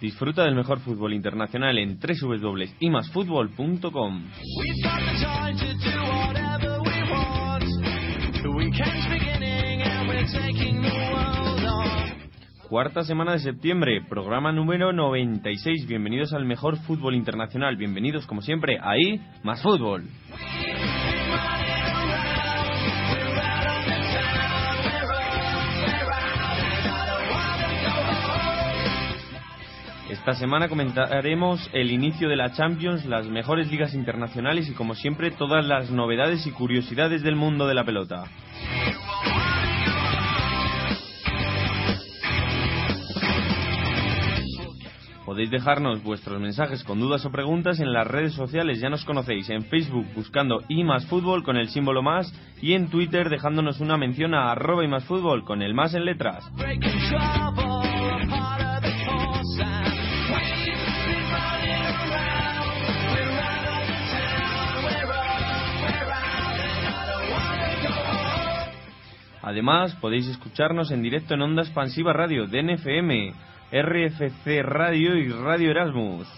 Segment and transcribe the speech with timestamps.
[0.00, 4.24] Disfruta del mejor fútbol internacional en www.imasfutbol.com.
[12.68, 15.88] Cuarta semana de septiembre, programa número 96.
[15.88, 17.76] Bienvenidos al mejor fútbol internacional.
[17.76, 20.04] Bienvenidos, como siempre, ahí, más fútbol.
[30.08, 35.30] Esta semana comentaremos el inicio de la Champions, las mejores ligas internacionales y como siempre
[35.30, 38.24] todas las novedades y curiosidades del mundo de la pelota.
[45.26, 49.50] Podéis dejarnos vuestros mensajes con dudas o preguntas en las redes sociales, ya nos conocéis,
[49.50, 53.98] en Facebook buscando y más fútbol con el símbolo más y en Twitter dejándonos una
[53.98, 56.50] mención a arroba y más fútbol con el más en letras.
[69.48, 73.32] Además, podéis escucharnos en directo en Onda Expansiva Radio, DNFM,
[73.72, 76.28] RFC Radio y Radio Erasmus.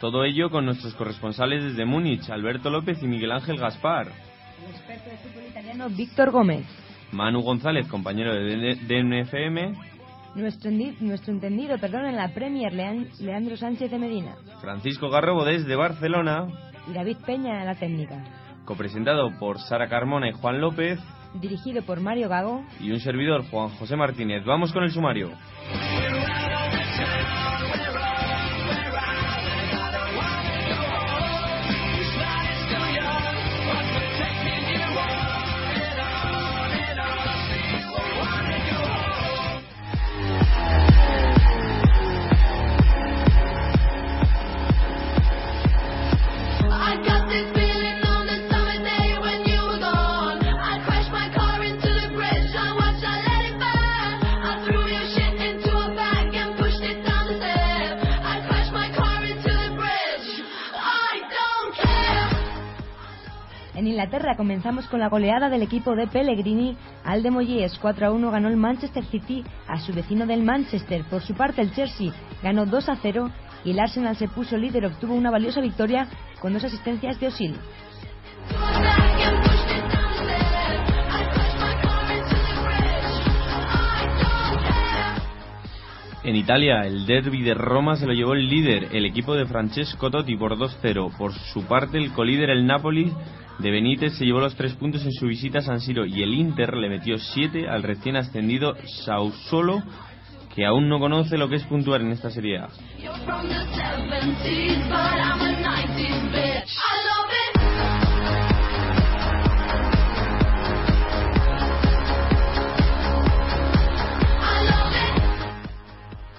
[0.00, 4.08] Todo ello con nuestros corresponsales desde Múnich, Alberto López y Miguel Ángel Gaspar.
[4.08, 6.66] El experto de fútbol italiano Víctor Gómez.
[7.12, 9.93] Manu González, compañero de DNFM.
[10.34, 14.34] Nuestro, nuestro entendido, perdón, en la Premier, Leandro Sánchez de Medina.
[14.60, 16.46] Francisco Garrobo desde Barcelona.
[16.88, 18.24] Y David Peña en la técnica.
[18.64, 20.98] Copresentado por Sara Carmona y Juan López.
[21.34, 22.64] Dirigido por Mario Gago.
[22.80, 24.44] Y un servidor, Juan José Martínez.
[24.44, 25.30] Vamos con el sumario.
[64.36, 66.76] Comenzamos con la goleada del equipo de Pellegrini.
[67.04, 71.04] Al de Moyes 4 a 1 ganó el Manchester City a su vecino del Manchester.
[71.04, 72.12] Por su parte, el Chelsea
[72.42, 73.30] ganó 2 a 0
[73.64, 74.86] y el Arsenal se puso líder.
[74.86, 76.08] Obtuvo una valiosa victoria
[76.40, 77.56] con dos asistencias de Osil.
[86.24, 90.10] En Italia, el derby de Roma se lo llevó el líder, el equipo de Francesco
[90.10, 91.14] Totti por 2-0.
[91.18, 93.12] Por su parte, el colíder, el Napoli,
[93.58, 96.34] de Benítez se llevó los tres puntos en su visita a San Siro y el
[96.34, 99.82] Inter le metió siete al recién ascendido Sausolo,
[100.54, 102.60] que aún no conoce lo que es puntuar en esta serie.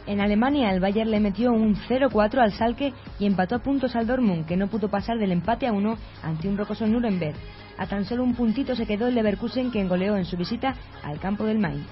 [0.07, 4.05] En Alemania, el Bayern le metió un 0-4 al Salke y empató a puntos al
[4.05, 7.35] Dortmund, que no pudo pasar del empate a uno ante un rocoso Nuremberg.
[7.77, 11.19] A tan solo un puntito se quedó el Leverkusen, que engoleó en su visita al
[11.19, 11.85] campo del Main.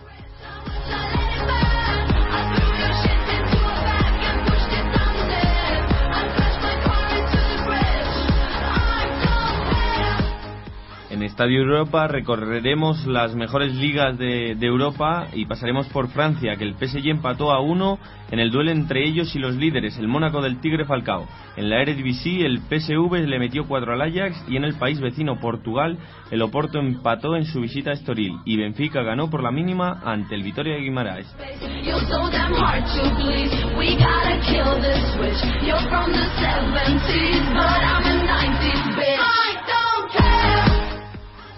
[11.24, 16.76] En Estadio Europa recorreremos las mejores ligas de, Europa y pasaremos por Francia, que el
[16.76, 17.98] PSG empató a uno
[18.30, 21.26] en el duelo entre ellos y los líderes, el Mónaco del Tigre Falcao.
[21.56, 25.40] En la Eredivisie, el PSV le metió cuatro al Ajax y en el país vecino
[25.40, 25.98] Portugal,
[26.30, 30.36] el Oporto empató en su visita a Estoril y Benfica ganó por la mínima ante
[30.36, 31.34] el Vitoria de Guimaraes.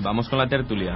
[0.05, 0.95] Vamos con la tertulia.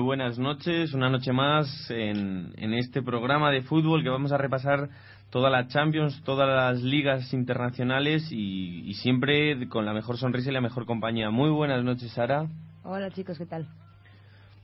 [0.00, 4.88] Buenas noches, una noche más en, en, este programa de fútbol que vamos a repasar
[5.30, 10.60] toda la Champions, todas las ligas internacionales y, siempre con la mejor sonrisa y la
[10.60, 11.30] mejor compañía.
[11.30, 12.46] Muy buenas noches, Sara.
[12.84, 13.66] Hola chicos, ¿qué tal?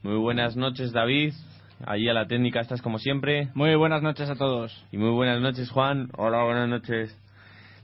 [0.03, 1.33] Muy buenas noches, David.
[1.85, 3.49] Allí a la técnica estás como siempre.
[3.55, 4.85] Muy buenas noches a todos.
[4.91, 6.09] Y muy buenas noches, Juan.
[6.17, 7.17] Hola, buenas noches.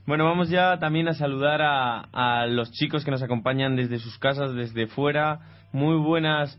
[0.06, 4.16] Bueno, vamos ya también a saludar a, a los chicos que nos acompañan desde sus
[4.18, 5.40] casas, desde fuera.
[5.72, 6.58] Muy buenas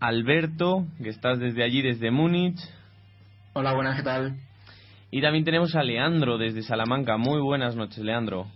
[0.00, 2.58] Alberto, que estás desde allí, desde Múnich.
[3.52, 4.36] Hola, buenas, ¿qué tal?
[5.10, 7.16] Y también tenemos a Leandro desde Salamanca.
[7.16, 8.46] Muy buenas noches, Leandro.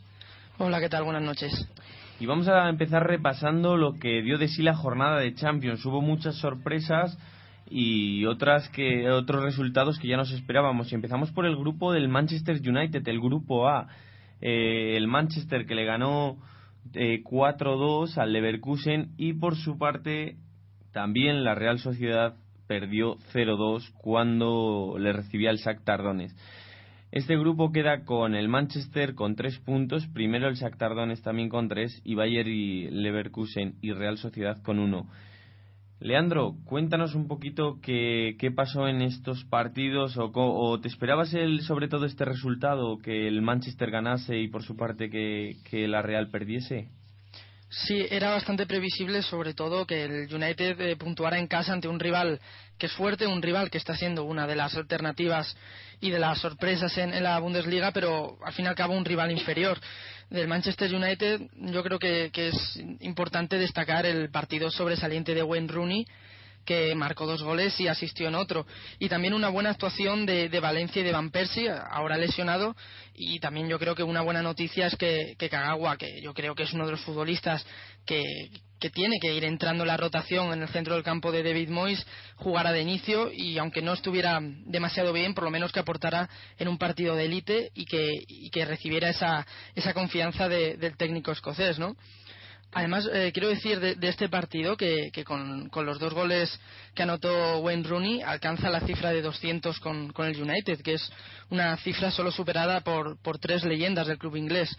[0.58, 1.02] Hola, ¿qué tal?
[1.02, 1.68] Buenas noches.
[2.20, 5.84] Y vamos a empezar repasando lo que dio de sí la jornada de Champions.
[5.84, 7.18] Hubo muchas sorpresas
[7.68, 10.92] y otras que otros resultados que ya nos esperábamos.
[10.92, 13.88] Y empezamos por el grupo del Manchester United, el grupo A.
[14.40, 16.36] Eh, el Manchester que le ganó
[16.94, 20.36] eh, 4-2 al Leverkusen y por su parte
[20.92, 22.36] también la Real Sociedad
[22.66, 26.34] perdió 0-2 cuando le recibía el SAC Tardones.
[27.10, 31.68] Este grupo queda con el Manchester con tres puntos, primero el SAC Tardones también con
[31.68, 35.06] tres y Bayer y Leverkusen y Real Sociedad con uno.
[36.00, 41.88] Leandro, cuéntanos un poquito qué, pasó en estos partidos o, o, te esperabas el, sobre
[41.88, 46.88] todo este resultado, que el Manchester ganase y por su parte que la Real perdiese.
[47.74, 51.98] Sí, era bastante previsible, sobre todo, que el United eh, puntuara en casa ante un
[51.98, 52.38] rival
[52.76, 55.56] que es fuerte, un rival que está siendo una de las alternativas
[55.98, 59.30] y de las sorpresas en, la Bundesliga, pero al fin y al cabo un rival
[59.30, 59.80] inferior.
[60.28, 65.68] Del Manchester United, yo creo que, que es importante destacar el partido sobresaliente de Wayne
[65.68, 66.06] Rooney,
[66.64, 68.66] que marcó dos goles y asistió en otro.
[68.98, 72.76] Y también una buena actuación de, Valencia y de Van Persie, ahora lesionado.
[73.14, 76.54] Y también yo creo que una buena noticia es que, que Kagawa, que yo creo
[76.54, 77.66] que es uno de los futbolistas
[78.06, 78.22] que,
[78.82, 82.04] que tiene que ir entrando la rotación en el centro del campo de David Moyes,
[82.34, 86.28] jugara de inicio y aunque no estuviera demasiado bien, por lo menos que aportara
[86.58, 91.30] en un partido de élite y que, y que recibiera esa, esa confianza del técnico
[91.30, 91.94] escocés, ¿no?
[92.74, 96.58] Además, eh, quiero decir de, este partido que, con, los dos goles
[96.94, 101.12] que anotó Wayne Rooney alcanza la cifra de 200 con, el United, que es
[101.50, 104.74] una cifra solo superada por, tres leyendas del club inglés.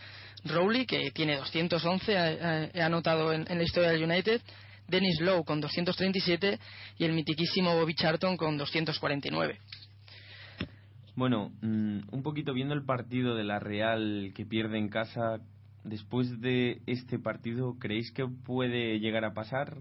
[0.45, 4.41] Rowley, que tiene 211, ha, anotado en, la historia del United,
[4.87, 6.59] Dennis Lowe con 237
[6.97, 9.59] y el mitiquísimo Bobby Charlton con 249.
[11.15, 15.39] Bueno, mm, un poquito viendo el partido de la Real que pierde en casa,
[15.83, 19.77] después de este partido, ¿creéis que puede llegar a pasar?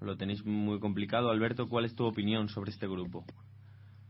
[0.00, 1.30] Lo tenéis muy complicado.
[1.30, 3.24] Alberto, ¿cuál es tu opinión sobre este grupo?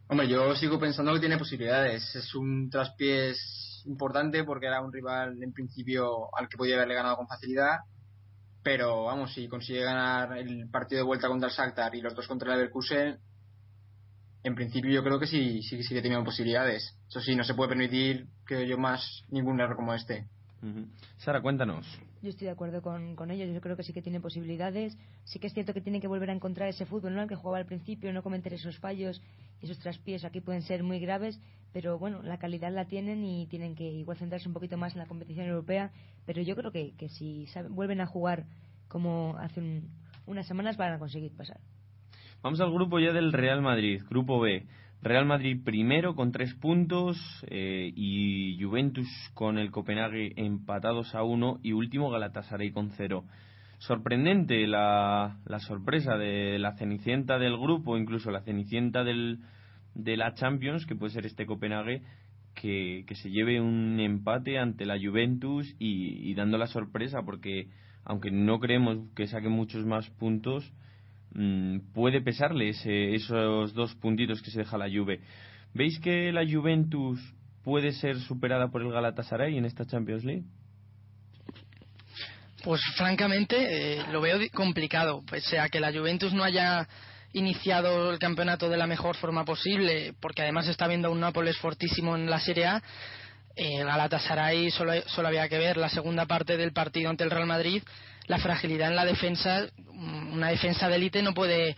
[0.09, 2.15] Hombre, yo sigo pensando que tiene posibilidades.
[2.15, 7.17] Es un traspiés importante porque era un rival en principio al que podía haberle ganado
[7.17, 7.81] con facilidad.
[8.63, 12.27] Pero vamos, si consigue ganar el partido de vuelta contra el Shakhtar y los dos
[12.27, 13.19] contra el Leverkusen,
[14.43, 16.97] en principio yo creo que sí, sí, sí que tiene posibilidades.
[17.09, 20.29] Eso sí, no se puede permitir que yo más ningún error como este.
[21.19, 21.87] Sara, cuéntanos.
[22.23, 23.53] Yo estoy de acuerdo con, con, ellos.
[23.53, 24.97] Yo creo que sí que tiene posibilidades.
[25.25, 27.23] Sí que es cierto que tiene que volver a encontrar ese fútbol, ¿no?
[27.23, 29.23] El que jugaba al principio, no cometer esos fallos
[29.61, 31.41] y esos traspiés aquí pueden ser muy graves.
[31.73, 35.01] Pero bueno, la calidad la tienen y tienen que igual centrarse un poquito más en
[35.01, 35.91] la competición europea.
[36.25, 38.47] Pero yo creo que, que si vuelven a jugar
[38.89, 39.83] como hace
[40.27, 41.61] unas semanas van a conseguir pasar.
[42.43, 44.67] Vamos al grupo ya del Real Madrid, grupo B.
[45.03, 47.17] Real Madrid primero con tres puntos
[47.49, 53.25] eh, y Juventus con el Copenhague empatados a uno y último Galatasaray con cero.
[53.79, 59.41] Sorprendente la, la sorpresa de la cenicienta del grupo, incluso la cenicienta del,
[59.95, 62.03] de la Champions, que puede ser este Copenhague,
[62.55, 67.69] que, que se lleve un empate ante la Juventus y, dando la sorpresa, porque
[68.05, 70.73] aunque no creemos que saque muchos más puntos,
[71.93, 75.21] puede pesarle esos dos puntitos que se deja la Juve.
[75.75, 77.21] ¿Veis que la Juventus
[77.63, 80.45] puede ser superada por el Galatasaray en esta Champions League?
[82.65, 86.89] Pues francamente eh, lo veo complicado, pese a que la Juventus no haya
[87.33, 92.17] iniciado el campeonato de la mejor forma posible, porque además está viendo un Nápoles fortísimo
[92.17, 92.83] en la Serie A.
[93.57, 97.83] eh, Galatasaray solo había que ver la segunda parte del partido ante el Real Madrid,
[98.27, 101.77] la fragilidad en la defensa, mm, una defensa de élite no puede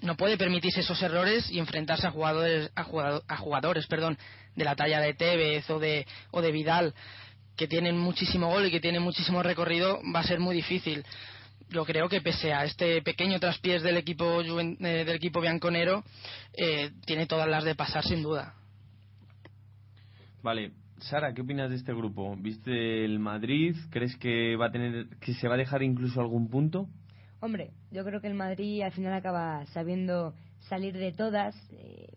[0.00, 2.82] no puede permitirse esos errores y enfrentarse a jugadores a,
[3.26, 4.16] a jugadores perdón
[4.54, 6.94] de la talla de Tevez o de o de Vidal
[7.56, 11.04] que tienen muchísimo gol y que tienen muchísimo recorrido va a ser muy difícil.
[11.70, 16.04] Yo creo que pese a este pequeño traspiés del equipo eh, del equipo bianconero
[16.56, 18.54] eh, tiene todas las de pasar sin duda.
[20.42, 25.08] Vale Sara qué opinas de este grupo viste el Madrid crees que va a tener
[25.20, 26.88] que se va a dejar incluso algún punto
[27.40, 30.34] hombre yo creo que el Madrid al final acaba sabiendo
[30.68, 32.08] salir de todas eh,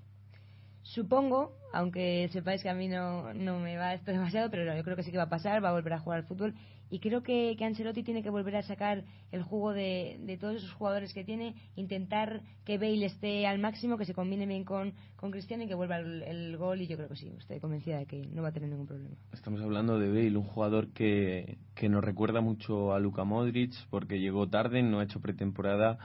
[0.83, 4.95] Supongo, aunque sepáis que a mí no, no me va esto demasiado, pero yo creo
[4.95, 6.53] que sí que va a pasar, va a volver a jugar al fútbol.
[6.89, 10.57] Y creo que, que Ancelotti tiene que volver a sacar el jugo de, de, todos
[10.57, 14.93] esos jugadores que tiene, intentar que Bale esté al máximo, que se combine bien con,
[15.15, 16.81] con Cristiano y que vuelva el, el, gol.
[16.81, 19.15] Y yo creo que sí, estoy convencida de que no va a tener ningún problema.
[19.31, 24.19] Estamos hablando de Bale, un jugador que, que nos recuerda mucho a Luka Modric, porque
[24.19, 25.97] llegó tarde, no ha hecho pretemporada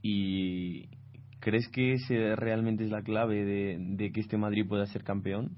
[0.00, 0.88] y,
[1.40, 5.56] ¿Crees que ese realmente es la clave de, que este Madrid pueda ser campeón?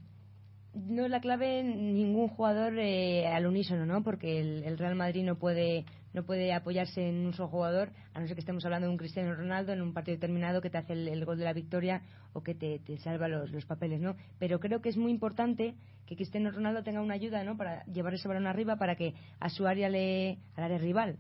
[0.75, 4.05] No es la clave ningún jugador eh, al unísono, ¿no?
[4.05, 8.27] Porque el, Real Madrid no puede no puede apoyarse en un solo jugador, a no
[8.27, 10.93] ser que estemos hablando de un Cristiano Ronaldo en un partido determinado que te hace
[10.93, 14.17] el, gol de la victoria o que te, salva los, los, papeles, ¿no?
[14.41, 17.57] Pero creo que es muy importante que Cristiano Ronaldo tenga una ayuda, ¿no?
[17.57, 21.17] Para llevar ese balón arriba para que a su área le, al área rival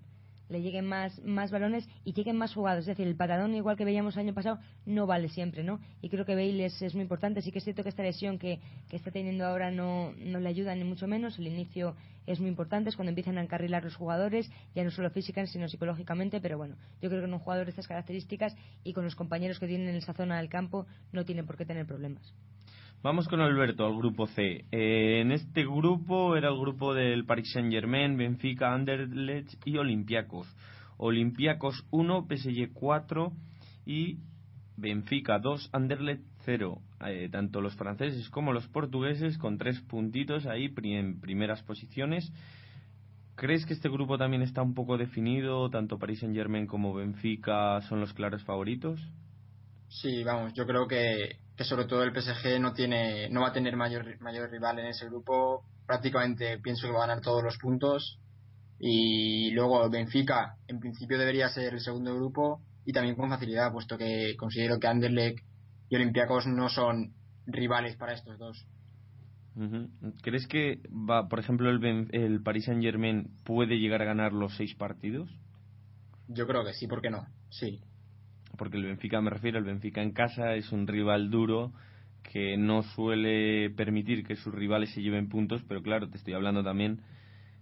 [0.50, 2.80] le lleguen más, más balones y lleguen más jugados.
[2.80, 5.80] Es decir, el patadón, igual que veíamos el año pasado, no vale siempre, ¿no?
[6.02, 7.40] Y creo que Bale es, muy importante.
[7.40, 10.49] Sí que es cierto que esta lesión que, que está teniendo ahora no, no le
[10.49, 11.38] ayuda ni mucho menos.
[11.38, 11.95] El inicio
[12.26, 15.69] es muy importante, es cuando empiezan a encarrilar los jugadores, ya no solo físicamente, sino
[15.69, 16.40] psicológicamente.
[16.40, 19.59] Pero bueno, yo creo que en un jugador de estas características y con los compañeros
[19.61, 22.35] que tienen en esa zona del campo, no tiene por qué tener problemas.
[23.02, 24.66] Vamos con Alberto, al grupo C.
[24.71, 30.47] Eh, en este grupo era el grupo del Paris Saint-Germain, Benfica, Anderlecht y Olympiacos.
[30.99, 33.33] Olympiacos 1, PSG 4
[33.87, 34.19] y
[34.76, 36.83] Benfica 2, Anderlecht 0.
[37.07, 42.30] Eh, tanto los franceses como los portugueses con tres puntitos ahí en primeras posiciones.
[43.35, 45.71] ¿Crees que este grupo también está un poco definido?
[45.71, 49.00] Tanto Paris Saint-Germain como Benfica son los claros favoritos.
[49.88, 53.52] Sí, vamos, yo creo que que sobre todo el PSG no tiene no va a
[53.52, 55.67] tener mayor mayor rival en ese grupo.
[55.87, 58.19] Prácticamente pienso que va a ganar todos los puntos.
[58.79, 62.62] Y luego Benfica en principio debería ser el segundo grupo.
[62.87, 65.45] Y también con facilidad puesto que considero que Anderlecht
[65.90, 67.12] y Olympiacos no son
[67.45, 68.67] rivales para estos dos.
[70.23, 74.57] ¿Crees que va, por ejemplo el, el Paris Saint Germain puede llegar a ganar los
[74.57, 75.29] seis partidos?
[76.26, 77.26] Yo creo que sí, ¿por qué no?
[77.50, 77.83] Sí
[78.61, 81.73] porque el Benfica me refiero, el Benfica en casa es un rival duro
[82.23, 86.62] que no suele permitir que sus rivales se lleven puntos, pero claro, te estoy hablando
[86.62, 87.00] también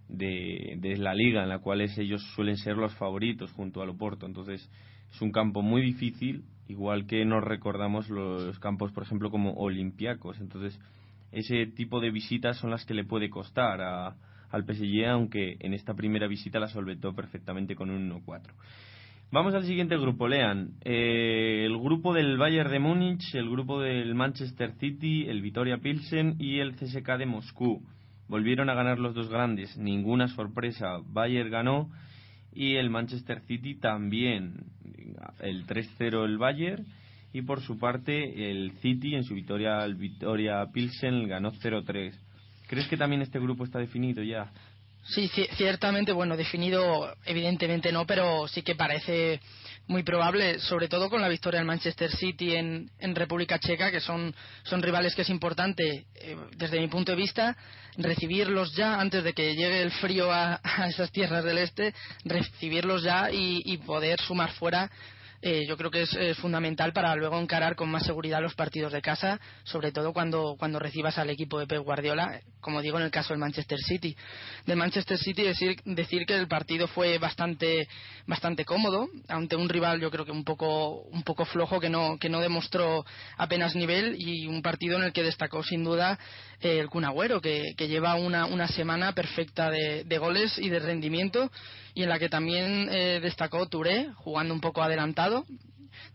[0.09, 4.25] de, de la liga en la cual ellos suelen ser los favoritos junto al Oporto,
[4.25, 4.69] entonces
[5.09, 10.41] es un campo muy difícil, igual que nos recordamos los campos, por ejemplo, como Olympiacos,
[10.41, 10.77] entonces
[11.31, 15.93] ese tipo de visitas son las que le puede costar al PSG, aunque en esta
[15.93, 18.51] primera visita la solventó perfectamente con un 1-4.
[19.31, 20.71] Vamos al siguiente grupo, lean.
[20.81, 26.37] Eh, el grupo del Bayern de Múnich, el grupo del Manchester City, el Vitoria Pilsen
[26.39, 27.83] y el CSK de Moscú.
[28.27, 30.97] Volvieron a ganar los dos grandes, ninguna sorpresa.
[31.05, 31.91] Bayern ganó
[32.55, 34.65] y el Manchester City también.
[35.41, 36.87] El 3-0 el Bayern
[37.31, 42.15] y por su parte el City en su victoria al Vitoria Pilsen ganó 0-3.
[42.67, 44.51] ¿Crees que también este grupo está definido ya?
[45.03, 49.39] Sí, ciertamente, bueno, definido evidentemente no, pero sí que parece
[49.87, 54.35] muy probable, sobre todo con la victoria del Manchester City en, República Checa, que son,
[54.63, 57.57] son rivales que es importante, eh, desde mi punto de vista,
[57.97, 63.29] recibirlos ya antes de que llegue el frío a, esas tierras del este, recibirlos ya
[63.31, 64.91] y poder sumar fuera
[65.41, 69.01] eh, yo creo que es, fundamental para luego encarar con más seguridad los partidos de
[69.01, 73.11] casa, sobre todo cuando, cuando recibas al equipo de Pep Guardiola, como digo en el
[73.11, 74.15] caso del Manchester City.
[74.65, 77.87] Del Manchester City decir, decir que el partido fue bastante,
[78.27, 82.17] bastante cómodo ante un rival yo creo que un poco, un poco flojo que no,
[82.19, 83.05] que no demostró
[83.37, 86.19] apenas nivel y un partido en el que destacó sin duda
[86.61, 90.79] eh, el Cunagüero, que, que lleva una, una semana perfecta de, de goles y de
[90.79, 91.49] rendimiento
[91.93, 95.45] y en la que también eh, destacó Touré, jugando un poco adelantado.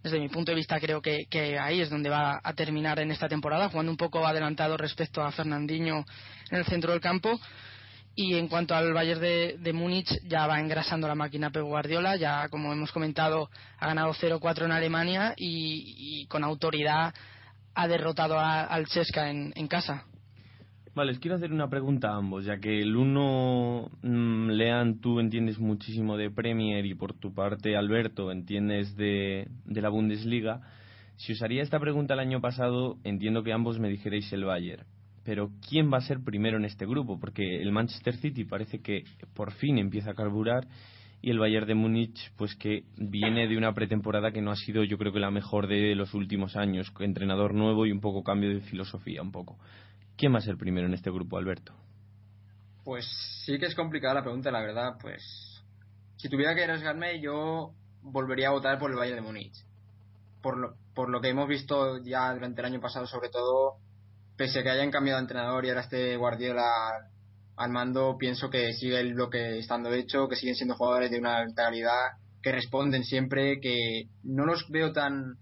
[0.03, 1.27] Desde mi punto de vista creo que,
[1.61, 5.33] ahí es donde va a terminar en esta temporada, jugando un poco adelantado respecto a
[5.33, 6.05] Fernandinho
[6.51, 7.39] en el centro del campo.
[8.17, 12.49] Y en cuanto al Bayern de, Múnich, ya va engrasando la máquina Pep Guardiola, ya
[12.49, 17.13] como hemos comentado, ha ganado 0-4 en Alemania y, con autoridad
[17.75, 20.05] ha derrotado al Chesca en casa.
[20.95, 25.19] Vale, les quiero hacer una pregunta a ambos, ya que el uno, mm, Lean, tú
[25.19, 30.61] entiendes muchísimo de Premier y por tu parte, Alberto, entiendes de, de la Bundesliga.
[31.17, 34.87] Si os haría esta pregunta el año pasado, entiendo que ambos me dijerais el Bayern.
[35.25, 37.19] Pero ¿quién va a ser primero en este grupo?
[37.19, 39.03] Porque el Manchester City parece que
[39.35, 40.69] por fin empieza a carburar
[41.21, 44.85] y el Bayern de Múnich, pues que viene de una pretemporada que no ha sido,
[44.85, 48.51] yo creo que la mejor de los últimos años, entrenador nuevo y un poco cambio
[48.51, 49.59] de filosofía, un poco.
[50.17, 51.75] ¿Quién va a ser primero en este grupo, Alberto?
[52.85, 53.07] Pues
[53.45, 54.97] sí que es complicada la pregunta, la verdad.
[55.01, 55.23] Pues
[56.17, 59.57] si tuviera que arriesgarme, yo volvería a votar por el Bayern de Múnich.
[60.43, 63.79] Por lo, por lo que hemos visto ya durante el año pasado, sobre todo,
[64.37, 66.65] pese a que hayan cambiado de entrenador y ahora este Guardiola
[67.57, 71.39] al mando, pienso que sigue el bloque estando hecho, que siguen siendo jugadores de una
[71.39, 75.39] alta calidad, que responden siempre, que no los veo tan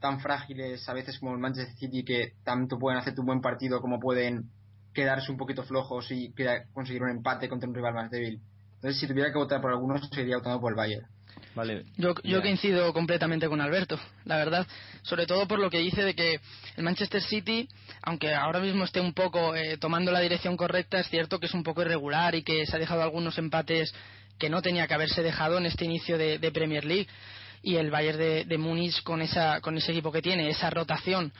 [0.00, 3.80] tan frágiles a veces como el Manchester City que tanto pueden hacer un buen partido
[3.80, 4.50] como pueden
[4.92, 6.32] quedarse un poquito flojos y
[6.72, 8.40] conseguir un empate contra un rival más débil.
[8.76, 11.06] Entonces, si tuviera que votar por algunos, sería votando por el Bayern.
[11.54, 11.84] Vale.
[11.96, 14.66] Yo, yo coincido completamente con Alberto, la verdad,
[15.02, 16.40] sobre todo por lo que dice de que
[16.76, 17.68] el Manchester City,
[18.02, 21.54] aunque ahora mismo esté un poco eh, tomando la dirección correcta, es cierto que es
[21.54, 23.94] un poco irregular y que se ha dejado algunos empates
[24.38, 27.08] que no tenía que haberse dejado en este inicio de Premier League
[27.66, 31.32] y el Bayern de, Múnich con, esa, con ese equipo que tiene, esa rotación.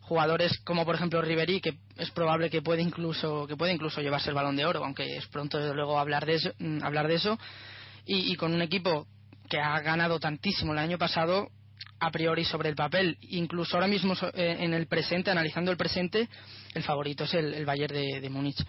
[0.00, 4.30] Jugadores como por ejemplo Ribery que es probable que puede incluso que puede incluso llevarse
[4.30, 7.16] el balón de oro aunque es pronto desde luego hablar de eso mm, hablar de
[7.16, 7.38] eso.
[8.06, 9.06] Y, con un equipo
[9.48, 11.48] que ha ganado tantísimo el año pasado
[12.00, 13.18] a priori sobre el papel.
[13.20, 16.28] Incluso ahora mismo eh, en el presente analizando el presente
[16.74, 18.64] el favorito es el, Bayern de, de Múnich.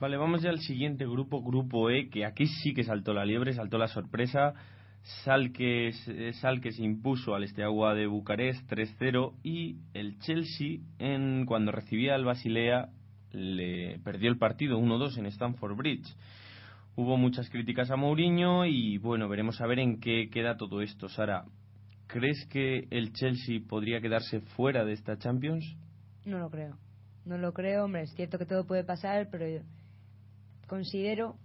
[0.00, 3.52] Vale, vamos ya al siguiente grupo, grupo E, que aquí sí que saltó la liebre,
[3.52, 4.54] saltó la sorpresa.
[5.06, 5.92] Salque,
[6.62, 12.24] que se impuso al Esteagua de Bucarest 3-0 y el Chelsea en, cuando recibía al
[12.24, 12.88] Basilea
[13.30, 16.12] le perdió el partido 1-2 en Stamford Bridge.
[16.96, 21.08] Hubo muchas críticas a Mourinho y bueno, veremos a ver en qué queda todo esto.
[21.08, 21.44] Sara,
[22.08, 25.76] ¿crees que el Chelsea podría quedarse fuera de esta Champions?
[26.24, 26.76] No lo creo.
[27.24, 29.62] No lo creo, hombre, es cierto que todo puede pasar, pero
[30.66, 31.36] considero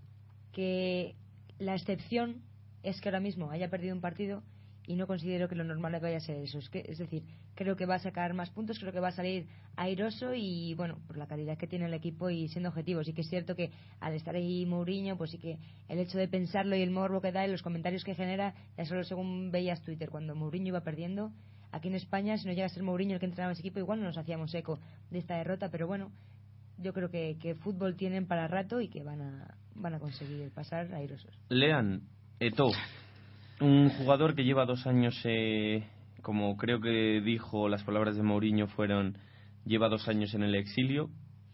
[0.51, 1.13] que
[1.59, 2.41] la excepción
[2.83, 4.43] es que ahora mismo haya perdido un partido
[4.87, 6.57] y no considero que lo normal vaya a ser eso.
[6.57, 7.23] Es, que, es decir,
[7.55, 10.97] creo que va a sacar más puntos, creo que va a salir airoso y, bueno,
[11.07, 13.03] por la calidad que tiene el equipo y siendo objetivo.
[13.03, 16.27] Sí que es cierto que al estar ahí Mourinho, pues sí que el hecho de
[16.27, 19.81] pensarlo y el morbo que da y los comentarios que genera, ya solo según veías
[19.81, 21.31] Twitter, cuando Mourinho iba perdiendo,
[21.71, 23.99] aquí en España, si no llega a ser Mourinho el que entrenaba ese equipo, igual
[23.99, 26.11] no nos hacíamos eco de esta derrota, pero bueno,
[26.77, 30.51] yo creo que, que fútbol tienen para rato y que van a, van a conseguir
[30.51, 31.37] pasar airosos.
[31.49, 32.01] Lean,
[32.41, 32.71] Eto,
[33.59, 35.83] un jugador que lleva dos años, eh,
[36.23, 39.15] como creo que dijo las palabras de Mourinho fueron,
[39.63, 41.11] lleva dos años en el exilio.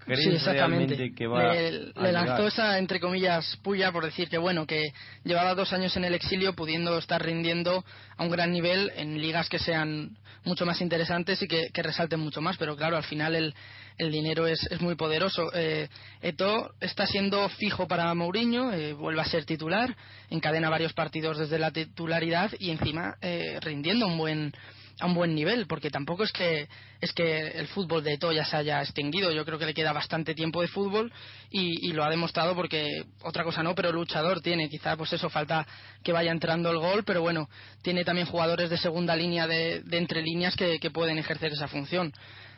[0.08, 1.14] ¿Crees sí, exactamente.
[1.14, 4.94] que va le, le lanzó esa, entre comillas, puya por decir que, bueno, que
[5.26, 7.84] llevaba dos años en el exilio pudiendo estar rindiendo
[8.16, 12.22] a un gran nivel en ligas que sean mucho más interesantes y que, que resalten
[12.22, 12.56] mucho más.
[12.56, 13.54] Pero claro, al final el,
[13.98, 15.52] el dinero es, es muy poderoso.
[15.54, 15.90] Eh,
[16.22, 19.94] Eto está siendo fijo para Mourinho, eh, vuelve a ser titular,
[20.30, 24.54] encadena varios partidos desde la titularidad y encima eh, rindiendo un buen
[25.00, 26.68] a un buen nivel, porque tampoco es que
[27.00, 29.32] es que el fútbol de Eto ya se haya extinguido.
[29.32, 31.12] Yo creo que le queda bastante tiempo de fútbol
[31.52, 34.70] y, lo ha demostrado porque otra cosa no, pero luchador tiene.
[34.70, 35.66] Quizá pues eso falta
[36.04, 37.50] que vaya entrando el gol, pero bueno,
[37.82, 41.68] tiene también jugadores de segunda línea de, de entre líneas que, que pueden ejercer esa
[41.68, 42.12] función.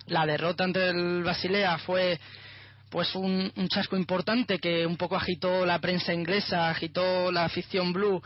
[0.08, 2.20] La derrota ante el Basilea fue
[2.90, 8.22] pues un, chasco importante que un poco agitó la prensa inglesa, agitó la afición blue,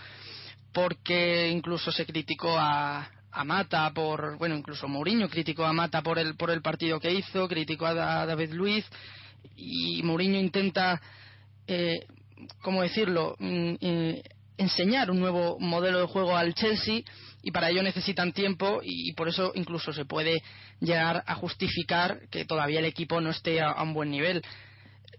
[0.71, 6.19] porque incluso se criticó a, a Mata por, bueno, incluso Mourinho criticó a Mata por
[6.19, 8.85] el, por el partido que hizo, criticó a, David Luiz
[9.55, 11.01] y Mourinho intenta,
[11.67, 12.05] eh,
[12.61, 14.23] ¿cómo decirlo?, mm, eh,
[14.57, 17.01] enseñar un nuevo modelo de juego al Chelsea
[17.41, 20.41] y para ello necesitan tiempo y por eso incluso se puede
[20.79, 24.43] llegar a justificar que todavía el equipo no esté a, un buen nivel.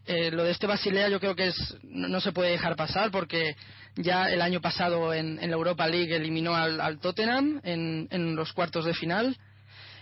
[0.07, 3.57] Eh, lo de este Basilea yo creo que es, no, se puede dejar pasar porque
[3.97, 8.95] ya el año pasado en, la Europa League eliminó al, Tottenham en, los cuartos de
[8.95, 9.37] final.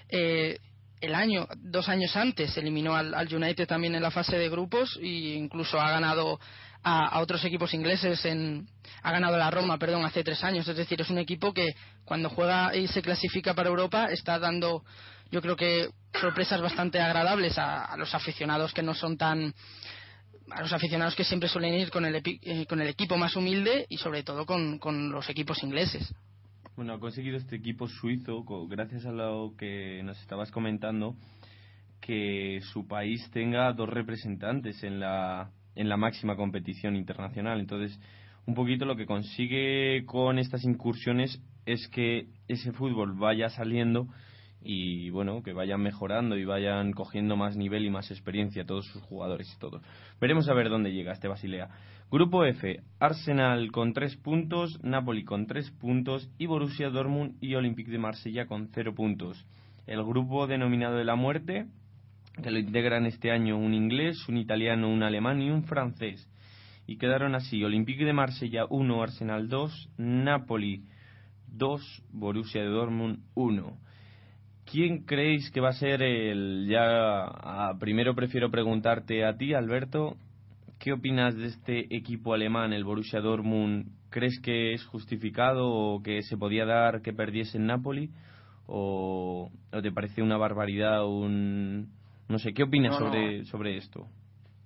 [0.09, 0.59] Eh,
[1.01, 4.99] el año, dos años antes, eliminó al, al, United también en la fase de grupos
[5.01, 6.39] e incluso ha ganado
[6.83, 8.67] a, otros equipos ingleses en,
[9.03, 10.67] ha ganado la Roma, perdón, hace tres años.
[10.67, 14.85] Es decir, es un equipo que cuando juega y se clasifica para Europa está dando,
[15.33, 19.53] yo creo que sorpresas bastante agradables a, los aficionados que no son tan
[20.51, 23.87] a los aficionados que siempre suelen ir con el, eh, con el equipo más humilde
[23.89, 26.15] y sobre todo con, con los equipos ingleses.
[26.77, 31.17] Bueno, ha conseguido este equipo suizo, gracias a lo que nos estabas comentando,
[32.03, 37.59] que su país tenga dos representantes en la, en la máxima competición internacional.
[37.59, 37.99] Entonces,
[38.45, 44.09] un poquito lo que consigue con estas incursiones es que ese fútbol vaya saliendo
[44.65, 49.03] y bueno, que vayan mejorando y vayan cogiendo más nivel y más experiencia todos sus
[49.03, 49.81] jugadores y todo.
[50.21, 51.69] Veremos a ver dónde llega este Basilea.
[52.11, 57.91] Grupo F, Arsenal con tres puntos, Napoli con tres puntos y Borussia Dortmund y Olympique
[57.91, 59.47] de Marsella con cero puntos.
[59.87, 61.67] El grupo denominado de la muerte,
[62.43, 66.29] que lo integran este año un inglés, un italiano, un alemán y un francés.
[66.87, 70.85] Y quedaron así, Olympique de Marsella 1, Arsenal 2, Napoli
[71.49, 73.79] 2, Borussia de Dortmund 1.
[74.73, 80.17] ¿Quién creéis que va a ser el ya primero prefiero preguntarte a ti, Alberto,
[80.79, 83.91] ¿qué opinas de este equipo alemán, el Borussia Dortmund?
[84.09, 88.13] ¿Crees que es justificado o que se podía dar que perdiese en Napoli
[88.67, 91.93] o, te parece una barbaridad un
[92.29, 94.07] no sé, ¿qué opinas sobre sobre esto?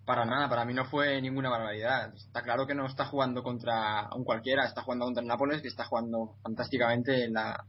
[0.04, 2.14] Para nada, para mí no fue ninguna barbaridad.
[2.14, 5.66] Está claro que no está jugando contra un cualquiera, está jugando contra el Nápoles, que
[5.66, 7.64] está jugando fantásticamente en la,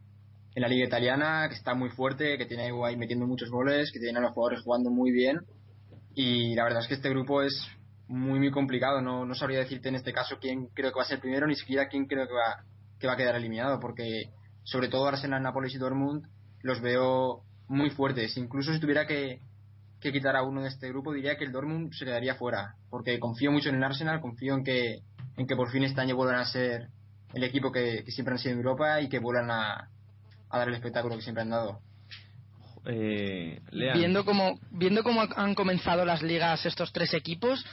[0.57, 3.99] en la liga italiana, que está muy fuerte, que tiene ahí metiendo muchos goles, que
[3.99, 5.41] tiene a los jugadores jugando muy bien.
[6.15, 7.53] Y la verdad es que este grupo es
[8.07, 8.99] muy, muy complicado.
[8.99, 11.53] No, no sabría decirte en este caso quién creo que va a ser primero, ni
[11.53, 12.63] siquiera quién creo que va,
[12.99, 14.31] que va a quedar eliminado, porque
[14.63, 16.25] sobre todo Arsenal, Nápoles y Dortmund
[16.63, 18.35] los veo muy fuertes.
[18.35, 19.41] Incluso si tuviera que,
[20.01, 23.19] que quitar a uno de este grupo, diría que el Dortmund se quedaría fuera, porque
[23.19, 25.01] confío mucho en el Arsenal, confío en que,
[25.37, 26.87] en que por fin este año vuelvan a ser
[27.35, 29.91] el equipo que siempre han sido en Europa y que vuelvan a,
[30.49, 31.79] a dar el espectáculo que siempre han dado.
[32.89, 37.65] Eh, viendo cómo viendo cómo han comenzado las ligas estos tres equipos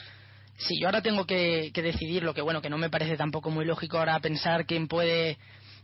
[0.57, 3.65] si yo ahora tengo que, decidir lo que bueno que no me parece tampoco muy
[3.65, 5.39] lógico ahora pensar quién puede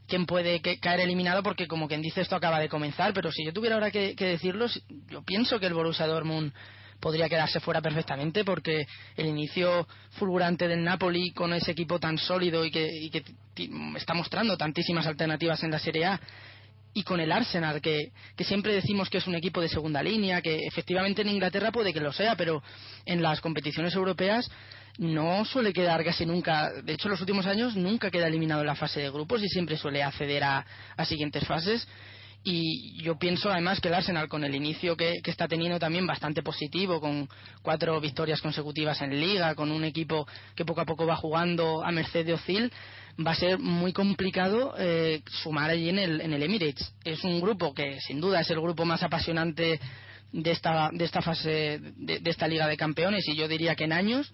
[0.09, 3.53] quién puede caer eliminado porque como quien dice esto acaba de comenzar pero si yo
[3.53, 4.67] tuviera ahora que, decirlo
[5.09, 6.53] yo pienso que el Borussia Dortmund
[6.99, 8.85] podría quedarse fuera perfectamente porque
[9.17, 13.23] el inicio fulgurante del Napoli con ese equipo tan sólido y que, y que
[13.97, 16.21] está mostrando tantísimas alternativas en la Serie A
[16.93, 20.43] y con el Arsenal, que, que, siempre decimos que es un equipo de segunda línea,
[20.43, 22.63] que efectivamente en Inglaterra puede que lo sea, pero
[23.07, 24.51] en las competiciones europeas
[24.99, 28.67] no suele quedar casi nunca, de hecho en los últimos años nunca queda eliminado en
[28.67, 31.87] la fase de grupos y siempre suele acceder a, a siguientes fases.
[32.43, 36.07] Y yo pienso además que el Arsenal con el inicio que, que, está teniendo también
[36.07, 37.29] bastante positivo, con
[37.61, 40.27] cuatro victorias consecutivas en liga, con un equipo
[40.57, 42.73] que poco a poco va jugando a merced de Ozil,
[43.19, 46.93] va a ser muy complicado eh, sumar allí en el, en el Emirates.
[47.05, 49.81] Es un grupo que sin duda es el grupo más apasionante
[50.33, 53.93] de esta, de esta fase, de, esta Liga de Campeones y yo diría que en
[53.93, 54.33] años,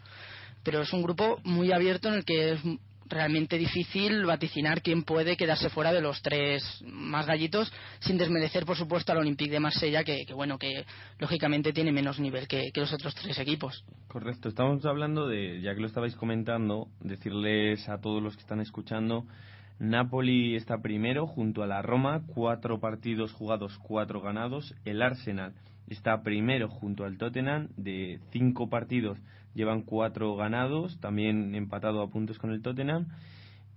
[0.62, 2.60] pero es un grupo muy abierto en el que es
[3.08, 8.76] realmente difícil vaticinar quién puede quedarse fuera de los tres más gallitos, sin desmerecer, por
[8.76, 10.84] supuesto, al Olympique de Marsella, que, bueno, que
[11.18, 13.84] lógicamente tiene menos nivel que, los otros tres equipos.
[14.08, 18.60] Correcto, estamos hablando de, ya que lo estabais comentando, decirles a todos los que están
[18.60, 19.26] escuchando,
[19.78, 24.74] Napoli está primero junto a la Roma, cuatro partidos jugados, cuatro ganados.
[24.86, 25.52] El Arsenal
[25.86, 29.18] está primero junto al Tottenham, de cinco partidos
[29.56, 33.08] llevan cuatro ganados, también empatado a puntos con el Tottenham.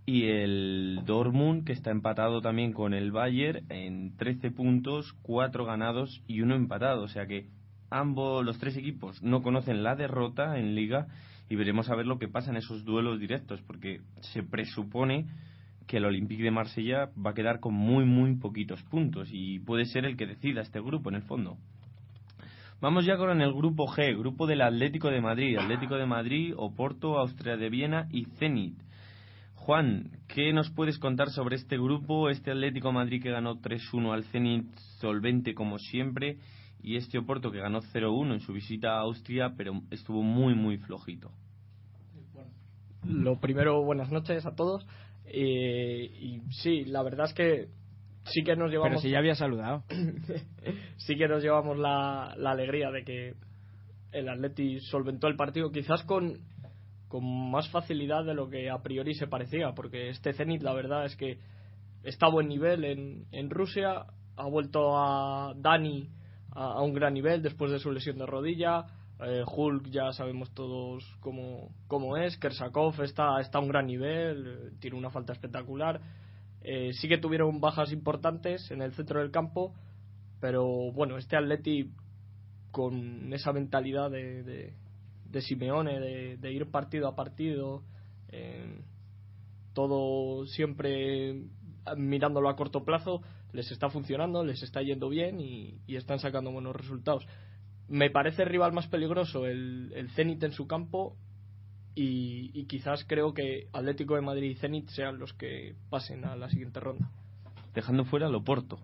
[0.06, 6.22] Y el Dortmund, que está empatado también con el Bayern, en 13 puntos, cuatro ganados
[6.28, 7.04] y uno empatado.
[7.04, 7.48] O sea que
[7.90, 11.08] ambos, los tres equipos, no conocen la derrota en Liga
[11.50, 15.28] y veremos a ver lo que pasa en esos duelos directos, porque se presupone
[15.88, 19.86] que el Olympique de Marsella va a quedar con muy, muy poquitos puntos y puede
[19.86, 21.58] ser el que decida este grupo en el fondo.
[22.82, 27.18] Vamos ya con el grupo G, grupo del Atlético de Madrid, Atlético de Madrid, Oporto,
[27.18, 28.82] Austria de Viena y Zenit.
[29.56, 34.24] Juan, ¿qué nos puedes contar sobre este grupo, este Atlético Madrid que ganó 3-1 al
[34.24, 36.38] Zenit solvente como siempre
[36.82, 40.78] y este Oporto que ganó 0-1 en su visita a Austria, pero estuvo muy muy
[40.78, 41.32] flojito?
[43.06, 44.88] Lo primero, buenas noches a todos.
[45.26, 47.79] Eh, y sí, la verdad es que
[48.30, 48.90] sí que nos llevamos.
[48.90, 49.84] Pero si ya había saludado.
[50.98, 53.34] sí que nos llevamos la, la alegría de que
[54.12, 56.40] el Atleti solventó el partido, quizás con,
[57.08, 61.06] con más facilidad de lo que a priori se parecía, porque este Zenit, la verdad
[61.06, 61.40] es que
[62.04, 66.10] está a buen nivel en, en Rusia, ha vuelto a Dani
[66.52, 68.86] a, un gran nivel después de su lesión de rodilla.
[69.22, 72.38] Eh, Hulk ya sabemos todos cómo, cómo es.
[72.38, 76.00] Kersakov está, está a un gran nivel, eh, tiene una falta espectacular.
[76.62, 79.74] Eh, sí que tuvieron bajas importantes en el centro del campo,
[80.40, 81.92] pero bueno, este Atleti
[82.72, 86.00] con esa mentalidad de, de, Simeone,
[86.38, 87.84] de, ir partido a partido,
[88.30, 88.82] eh,
[89.74, 91.44] todo siempre
[91.98, 93.22] mirándolo a corto plazo,
[93.54, 97.26] les está funcionando, les está yendo bien y, están sacando buenos resultados.
[97.88, 101.18] me parece el rival más peligroso el, el Zenit en su campo
[102.02, 106.50] y, quizás creo que Atlético de Madrid y Zenit sean los que pasen a la
[106.50, 107.10] siguiente ronda.
[107.74, 108.80] Dejando fuera a Loporto.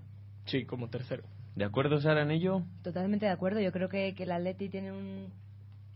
[0.45, 1.23] Sí, como tercero.
[1.56, 2.63] ¿De acuerdo, Sara, en ello?
[2.84, 3.62] Totalmente de acuerdo.
[3.62, 5.32] Yo creo que, que el Atleti tiene un,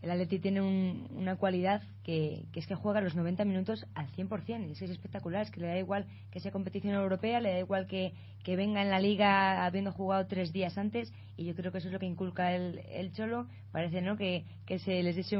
[0.02, 4.68] el Atleti tiene una cualidad que, es que juega los 90 minutos al 100%.
[4.68, 5.42] Y es, es espectacular.
[5.42, 8.14] Es que le da igual que sea competición europea, le da igual que,
[8.46, 11.12] venga en la liga habiendo jugado tres días antes.
[11.36, 13.46] Y yo creo que eso es lo que inculca el, el Cholo.
[13.72, 14.16] Parece ¿no?
[14.16, 14.46] que,
[14.78, 15.36] se les diese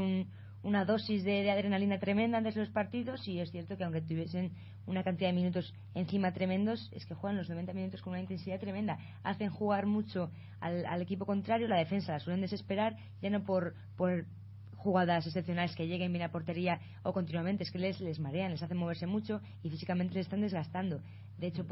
[0.63, 3.27] una dosis de, adrenalina tremenda antes de los partidos.
[3.27, 4.53] Y es cierto que aunque tuviesen
[4.87, 8.61] una cantidad de minutos encima tremendos, es que juegan los 90 minutos con una intensidad
[8.61, 8.99] tremenda.
[9.23, 11.69] Hacen jugar mucho al, equipo contrario.
[11.69, 14.27] La defensa la suelen desesperar, ya no por, por
[14.77, 18.63] jugadas excepcionales que lleguen bien a portería o continuamente, es que les, les marean, les
[18.63, 21.01] hacen moverse mucho y físicamente les están desgastando.
[21.39, 21.67] De hecho,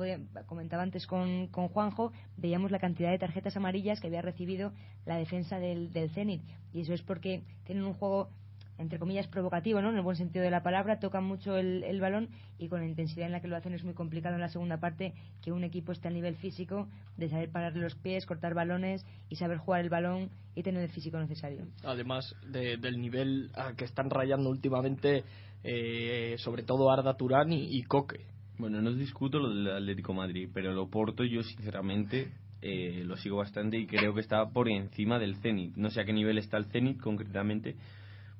[0.46, 4.72] comentaba antes con, con, Juanjo, veíamos la cantidad de tarjetas amarillas que había recibido
[5.04, 6.42] la defensa del, del Zenit.
[6.72, 8.30] Y eso es porque tienen un juego
[8.78, 9.90] entre comillas, provocativo, ¿no?
[9.90, 12.86] En el buen sentido de la palabra, tocan mucho el, el, balón y con la
[12.86, 15.64] intensidad en la que lo hacen es muy complicado en la segunda parte que un
[15.64, 19.80] equipo esté a nivel físico de saber pararle los pies, cortar balones y saber jugar
[19.80, 21.66] el balón y tener el físico necesario.
[21.84, 25.24] Además del nivel a que están rayando últimamente,
[25.62, 28.26] eh, sobre todo Arda Turán y, Coque.
[28.58, 33.36] Bueno, no discuto lo del Atlético Madrid, pero lo Porto yo sinceramente eh, lo sigo
[33.36, 35.76] bastante y creo que está por encima del Zenit.
[35.76, 37.76] No sé a qué nivel está el Zenit concretamente,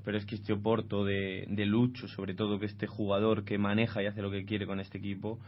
[0.08, 4.02] pero es que este Oporto de, de Lucho, sobre todo que este jugador que maneja
[4.02, 5.38] y hace lo que quiere con este equipo,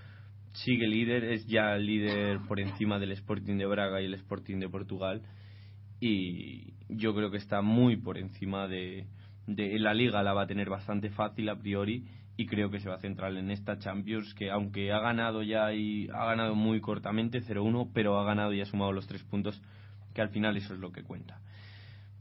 [0.53, 4.69] sigue líder, es ya líder por encima del Sporting de Braga y el Sporting de
[4.69, 5.23] Portugal.
[5.99, 9.07] Y yo creo que está muy por encima de,
[9.47, 12.05] de la liga la va a tener bastante fácil a priori
[12.37, 15.73] y creo que se va a centrar en esta Champions que aunque ha ganado ya
[15.73, 19.63] y ha ganado muy cortamente 0-1 pero ha ganado y ha sumado los tres puntos
[20.13, 21.41] que al final eso es lo que cuenta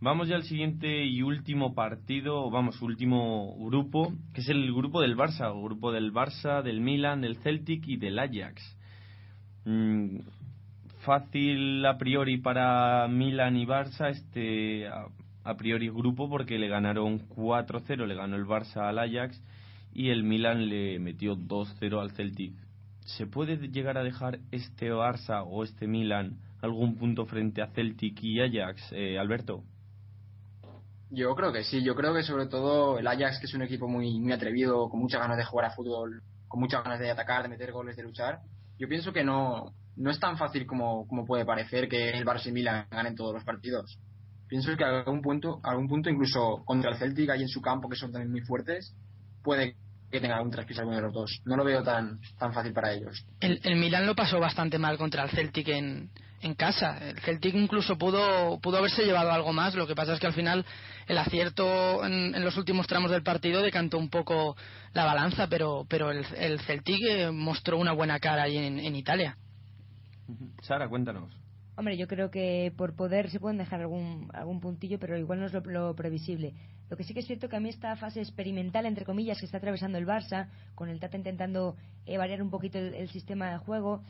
[0.01, 5.17] Vamos ya al siguiente y último partido, vamos, último grupo, que es el grupo del
[5.17, 8.77] Barça, el grupo del Barça, del Milan, del Celtic y del Ajax.
[9.65, 10.19] Mm,
[11.01, 18.07] fácil a priori para Milan y Barça este a, priori grupo porque le ganaron 4-0,
[18.07, 19.43] le ganó el Barça al Ajax
[19.93, 22.53] y el Milan le metió 2-0 al Celtic.
[23.01, 28.23] ¿Se puede llegar a dejar este Barça o este Milan algún punto frente a Celtic
[28.23, 29.65] y Ajax, eh, Alberto?
[31.11, 33.87] Yo creo que sí, yo creo que sobre todo el Ajax, que es un equipo
[33.87, 37.43] muy, muy atrevido, con muchas ganas de jugar a fútbol, con muchas ganas de atacar,
[37.43, 38.39] de meter goles, de luchar,
[38.77, 42.47] yo pienso que no, no es tan fácil como, como puede parecer que el Barça
[42.47, 43.99] y Milan ganen todos los partidos.
[44.47, 47.89] Pienso que a algún punto, algún punto incluso contra el Celtic, ahí en su campo,
[47.89, 48.95] que son también muy fuertes,
[49.43, 49.75] puede
[50.09, 51.41] que tenga algún traspiés alguno de los dos.
[51.45, 53.25] No lo veo tan, tan fácil para ellos.
[53.41, 56.09] El, el Milan lo pasó bastante mal contra el Celtic en,
[56.41, 56.97] en casa.
[57.09, 60.33] El Celtic incluso pudo, pudo haberse llevado algo más, lo que pasa es que al
[60.33, 60.65] final
[61.07, 64.55] el acierto en, los últimos tramos del partido decantó un poco
[64.93, 68.95] la balanza, pero, pero el, el Celtic eh, mostró una buena cara ahí en, en
[68.95, 69.37] Italia.
[70.61, 71.39] Sara, cuéntanos.
[71.79, 75.45] Hombre, yo creo que por poder se pueden dejar algún, algún puntillo, pero igual no
[75.45, 76.53] es lo, previsible.
[76.89, 79.45] Lo que sí que es cierto que a mí esta fase experimental, entre comillas, que
[79.45, 83.59] está atravesando el Barça, con el Tata intentando eh, variar un poquito el, sistema de
[83.59, 84.03] juego,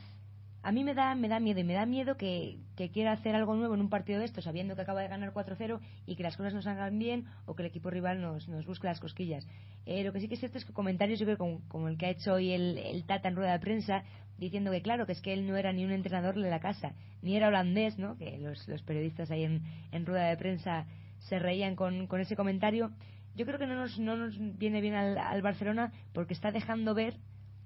[0.70, 2.60] a mí me da, me da miedo y me da miedo que,
[2.94, 5.80] quiera hacer algo nuevo en un partido de esto sabiendo que acaba de ganar 4-0
[6.06, 8.86] y que las cosas no salgan bien o que el equipo rival nos, nos busque
[8.86, 9.48] las cosquillas.
[9.88, 12.06] Eh, lo que sí que es cierto es que comentarios, yo creo, como, el que
[12.06, 14.04] ha hecho hoy el, el, Tata en rueda de prensa,
[14.38, 16.94] diciendo que claro, que es que él no era ni un entrenador de la casa,
[17.24, 18.16] ni era holandés, ¿no?
[18.16, 20.86] Que los, los periodistas ahí en, en, rueda de prensa
[21.18, 22.92] se reían con, con ese comentario.
[23.36, 26.94] Yo creo que no nos, no nos viene bien al, al Barcelona porque está dejando
[26.94, 27.16] ver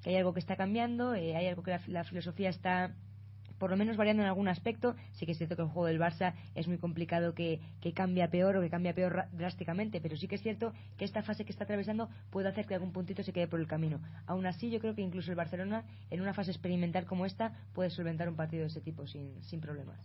[0.04, 2.94] que hay algo que está cambiando, eh, hay algo que la, filosofía está
[3.58, 4.96] por lo menos variando en algún aspecto.
[5.14, 8.28] Sí que es cierto que el juego del Barça es muy complicado que, que cambie
[8.28, 11.54] peor o que cambie peor drásticamente, pero sí que es cierto que esta fase que
[11.54, 14.02] está atravesando puede hacer que algún puntito se quede por el camino.
[14.26, 17.90] Aún así, yo creo que incluso el Barcelona, en una fase experimental como esta, puede
[17.90, 20.00] solventar un partido de ese tipo sin, sin problemas.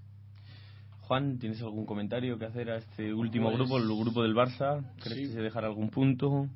[1.08, 4.84] Juan, ¿tienes algún comentario que hacer a este último pues grupo, el grupo del Barça?
[5.02, 6.46] ¿Crees que se dejará algún punto?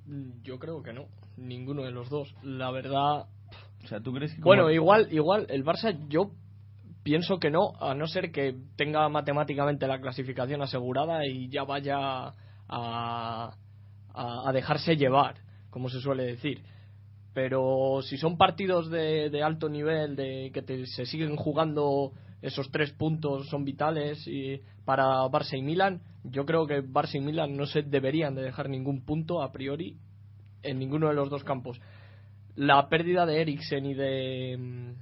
[0.42, 2.34] Yo creo que no ninguno de los dos.
[2.42, 3.26] La verdad.
[3.82, 4.42] O sea, ¿tú crees que.?
[4.42, 6.32] Bueno, igual, igual, el Barça yo
[7.02, 12.32] pienso que no, a no ser que tenga matemáticamente la clasificación asegurada y ya vaya
[12.68, 13.56] a,
[14.14, 15.36] a, dejarse llevar,
[15.70, 16.62] como se suele decir.
[17.34, 22.12] Pero si son partidos de, de alto nivel, de que se siguen jugando
[22.42, 27.20] esos tres puntos son vitales y para Barça y Milan, yo creo que Barça y
[27.20, 29.96] Milan no se deberían de dejar ningún punto a priori
[30.62, 31.80] en ninguno de los dos campos.
[32.54, 34.94] La pérdida de Eriksen y de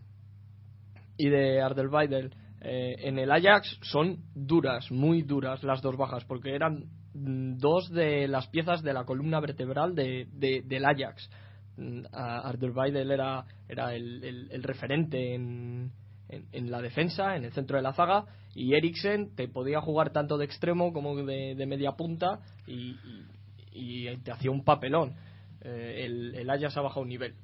[1.17, 6.55] y de Ardelweidel eh, en el Ajax son duras, muy duras las dos bajas, porque
[6.55, 11.29] eran dos de las piezas de la columna vertebral de, del Ajax.
[11.77, 15.93] Mm, Arthur Weidel era, era el, referente en,
[16.53, 20.39] en, la defensa, en el centro de la zaga, y Eriksen te podía jugar tanto
[20.39, 22.97] de extremo como de, media punta y,
[24.25, 25.15] te hacía un papelón.
[25.63, 27.35] Eh, el, el Ajax ha bajado un nivel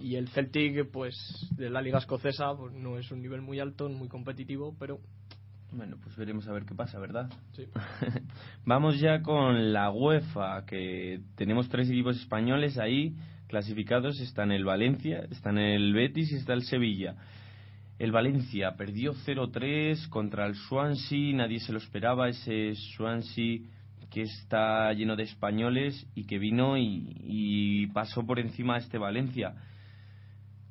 [0.00, 1.14] y el Celtic pues
[1.56, 4.98] de la liga escocesa pues no es un nivel muy alto muy competitivo pero
[5.72, 7.66] bueno pues veremos a ver qué pasa verdad sí.
[8.64, 13.14] vamos ya con la UEFA que tenemos tres equipos españoles ahí
[13.48, 17.16] clasificados están el Valencia están el Betis y está el Sevilla
[17.98, 23.58] el Valencia perdió 0-3 contra el Swansea nadie se lo esperaba ese Swansea
[24.10, 29.54] que está lleno de españoles y que vino y, pasó por encima a este Valencia.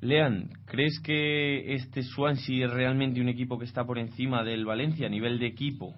[0.00, 5.06] Lean, ¿crees que este Swansea es realmente un equipo que está por encima del Valencia
[5.06, 5.94] a nivel de equipo?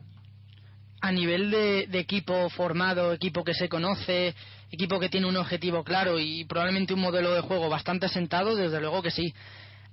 [1.02, 4.34] A nivel de, equipo formado, equipo que se conoce,
[4.70, 8.80] equipo que tiene un objetivo claro y probablemente un modelo de juego bastante asentado, desde
[8.80, 9.32] luego que sí.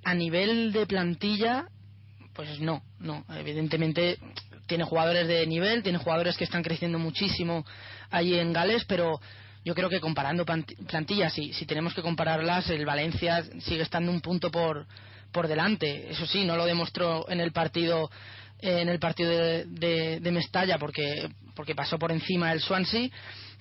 [0.03, 1.67] A nivel de plantilla,
[2.33, 3.25] pues no, no.
[3.35, 4.17] Evidentemente
[4.67, 7.65] tiene jugadores de nivel, tiene jugadores que están creciendo muchísimo
[8.09, 9.19] allí en Gales, pero
[9.65, 14.21] yo creo que comparando plantillas, si, si tenemos que compararlas, el Valencia sigue estando un
[14.21, 14.85] punto por,
[15.31, 16.09] por delante.
[16.09, 18.09] Eso sí, no lo demostró en el partido
[18.59, 23.09] en el partido de, de, Mestalla porque, porque pasó por encima el Swansea,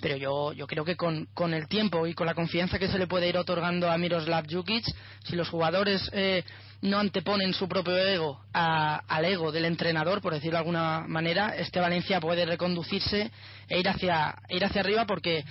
[0.01, 2.99] pero yo, yo creo que con, con, el tiempo y con la confianza que se
[2.99, 4.85] le puede ir otorgando a Miroslav Jukic,
[5.25, 6.45] si los jugadores eh,
[6.83, 11.81] no anteponen su propio ego al ego del entrenador, por decirlo de alguna manera, este
[11.81, 13.31] Valencia puede reconducirse
[13.69, 15.45] e ir hacia, ir hacia arriba porque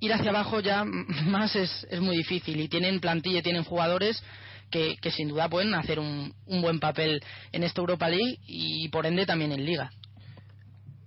[0.00, 0.84] ir hacia abajo ya
[1.26, 4.22] más es, es muy difícil y tienen plantilla, tienen jugadores
[4.70, 8.88] que, que sin duda pueden hacer un, un buen papel en esta Europa League y
[8.88, 9.90] por ende también en Liga.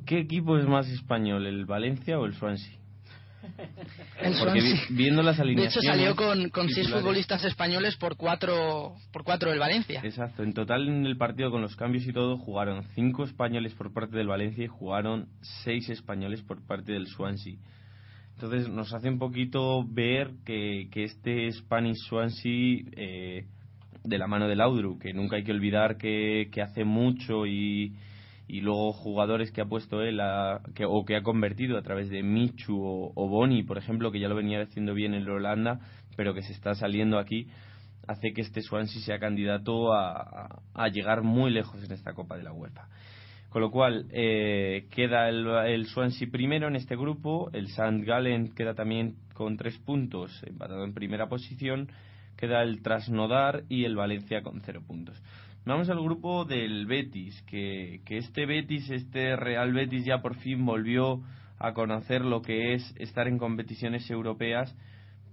[0.05, 2.82] ¿Qué equipo es más español, el Valencia o el Swansea?
[4.39, 5.73] Porque viendo las alineaciones.
[5.73, 10.01] De hecho, salió con, con seis futbolistas españoles por cuatro, por cuatro del Valencia.
[10.03, 10.43] Exacto.
[10.43, 14.17] En total, en el partido, con los cambios y todo, jugaron cinco españoles por parte
[14.17, 15.27] del Valencia y jugaron
[15.63, 17.55] seis españoles por parte del Swansea.
[18.35, 22.79] Entonces, nos hace un poquito ver que, que este Spanish Swansea.
[22.95, 23.45] Eh,
[24.05, 27.93] de la mano del Audru, que nunca hay que olvidar que, que hace mucho y,
[28.47, 30.21] y luego jugadores que ha puesto él
[30.75, 32.77] que, o que ha convertido a través de Michu
[33.15, 35.79] o, Boni, por ejemplo, que ya lo venía haciendo bien en Holanda,
[36.15, 37.47] pero que se está saliendo aquí,
[38.07, 42.43] hace que este Swansea sea candidato a, a llegar muy lejos en esta Copa de
[42.43, 42.87] la UEFA.
[43.53, 48.03] Con lo cual, eh, queda el, el, Swansea primero en este grupo, el St.
[48.03, 51.87] Gallen queda también con tres puntos, empatado en primera posición,
[52.35, 55.21] queda el Trasnodar y el Valencia con cero puntos.
[55.65, 60.65] Vamos al grupo del Betis, que, que este Betis, este Real Betis ya por fin
[60.65, 61.21] volvió
[61.57, 64.75] a conocer lo que es estar en competiciones europeas,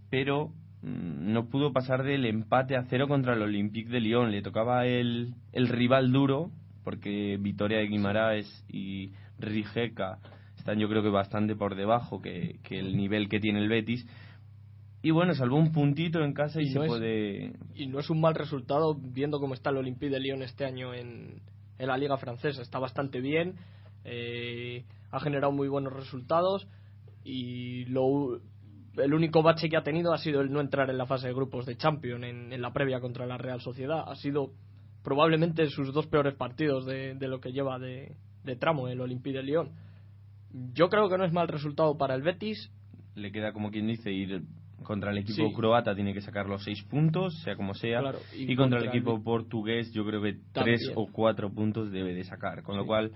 [0.08, 4.30] pero mm, no pudo pasar del empate a cero contra el Olympique de Lyon.
[4.30, 6.52] Le tocaba el, el rival duro,
[6.84, 10.18] porque Vitoria de Guimaraes y Rijeka
[10.56, 14.06] están yo creo que bastante por debajo que, que el nivel que tiene el Betis
[15.02, 17.52] y bueno, salvó un puntito en casa y, se puede.
[17.74, 20.92] Y no es un mal resultado viendo cómo está el Olympique de Lyon este año
[20.92, 21.40] en,
[21.78, 22.60] en la Liga Francesa.
[22.60, 23.56] Está bastante bien,
[24.04, 26.68] eh, ha generado muy buenos resultados
[27.24, 28.40] y lo,
[28.96, 31.34] el único bache que ha tenido ha sido el no entrar en la fase de
[31.34, 34.04] grupos de Champions en, en la previa contra la Real Sociedad.
[34.06, 34.52] Ha sido
[35.02, 39.38] probablemente sus dos peores partidos de, de lo que lleva de, de tramo el Olympique
[39.38, 39.70] de Lyon.
[40.74, 42.70] Yo creo que no es mal resultado para el Betis.
[43.14, 44.42] Le queda, como quien dice, ir
[44.82, 48.00] contra el equipo croata tiene que sacar los seis puntos, sea como sea.
[48.34, 52.62] y, contra, el equipo portugués yo creo que tres o cuatro puntos debe de sacar.
[52.62, 53.12] Con lo cual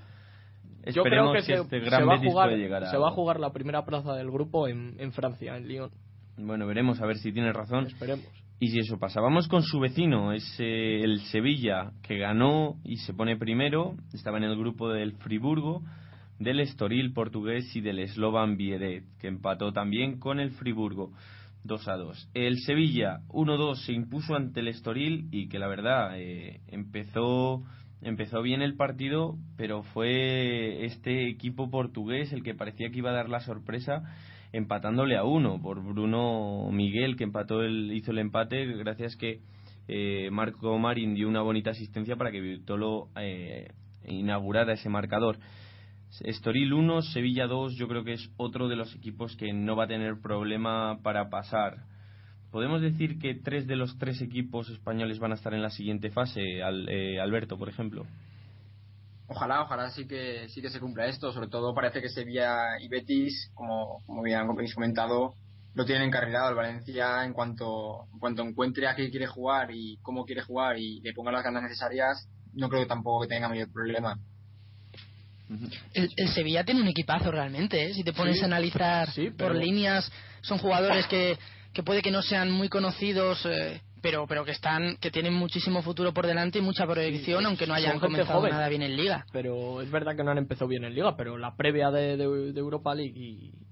[0.83, 2.91] esperemos que, este gran Betis puede llegar a...
[2.91, 5.91] Se va a jugar la primera plaza del grupo en, en Francia, en Lyon.
[6.37, 7.87] Bueno, veremos a ver si tiene razón.
[7.87, 8.27] Esperemos.
[8.61, 13.13] Y si eso pasa, vamos con su vecino, es el Sevilla, que ganó y se
[13.13, 15.83] pone primero, estaba en el grupo del Friburgo,
[16.39, 21.13] del Estoril portugués y del Slovan Vieret, que empató también con el Friburgo.
[21.65, 22.31] 2 a 2.
[22.35, 27.63] El Sevilla 1-2 se impuso ante el Estoril y que la verdad eh, empezó
[28.03, 33.15] empezó bien el partido, pero fue este equipo portugués el que parecía que iba a
[33.15, 34.03] dar la sorpresa
[34.53, 39.41] empatándole a uno por Bruno Miguel que empató el, hizo el empate gracias que
[39.89, 43.69] eh, Marco Marín dio una bonita asistencia para que Vitolo eh,
[44.07, 45.39] inaugurara ese marcador.
[46.23, 49.85] Estoril 1, Sevilla 2, yo creo que es otro de los equipos que no va
[49.85, 51.85] a tener problema para pasar.
[52.51, 56.11] ¿Podemos decir que tres de los tres equipos españoles van a estar en la siguiente
[56.11, 58.07] fase, al, eh, Alberto, por ejemplo?
[59.27, 61.33] ojalá, ojalá sí que sí que se cumpla esto.
[61.33, 65.35] Sobre todo parece que Sevilla y Betis, como, como bien habéis comentado,
[65.75, 69.99] lo tienen encarrilado el Valencia en cuanto, en cuanto encuentre a qué quiere jugar y
[70.03, 73.49] cómo quiere jugar y le ponga las ganas necesarias, no creo que tampoco que tenga
[73.49, 74.17] mayor problema.
[75.93, 77.95] El, Sevilla tiene un equipazo realmente, ¿eh?
[77.95, 80.11] si te pones a analizar por líneas,
[80.43, 81.39] son jugadores que,
[81.73, 85.81] que puede que no sean muy conocidos, eh, pero pero que están que tienen muchísimo
[85.81, 89.25] futuro por delante y mucha proyección aunque no hayan comenzado nada bien en liga.
[89.33, 92.61] Pero es verdad que no han empezado bien en liga pero la previa de, de,
[92.61, 93.15] Europa League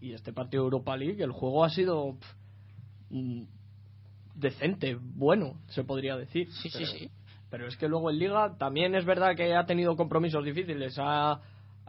[0.00, 2.16] y, este partido de Europa League el juego ha sido
[3.10, 3.42] mm,
[4.34, 6.48] decente bueno se podría decir.
[6.50, 7.10] Sí sí sí.
[7.50, 11.42] pero es que luego en liga también es verdad que ha tenido compromisos difíciles ha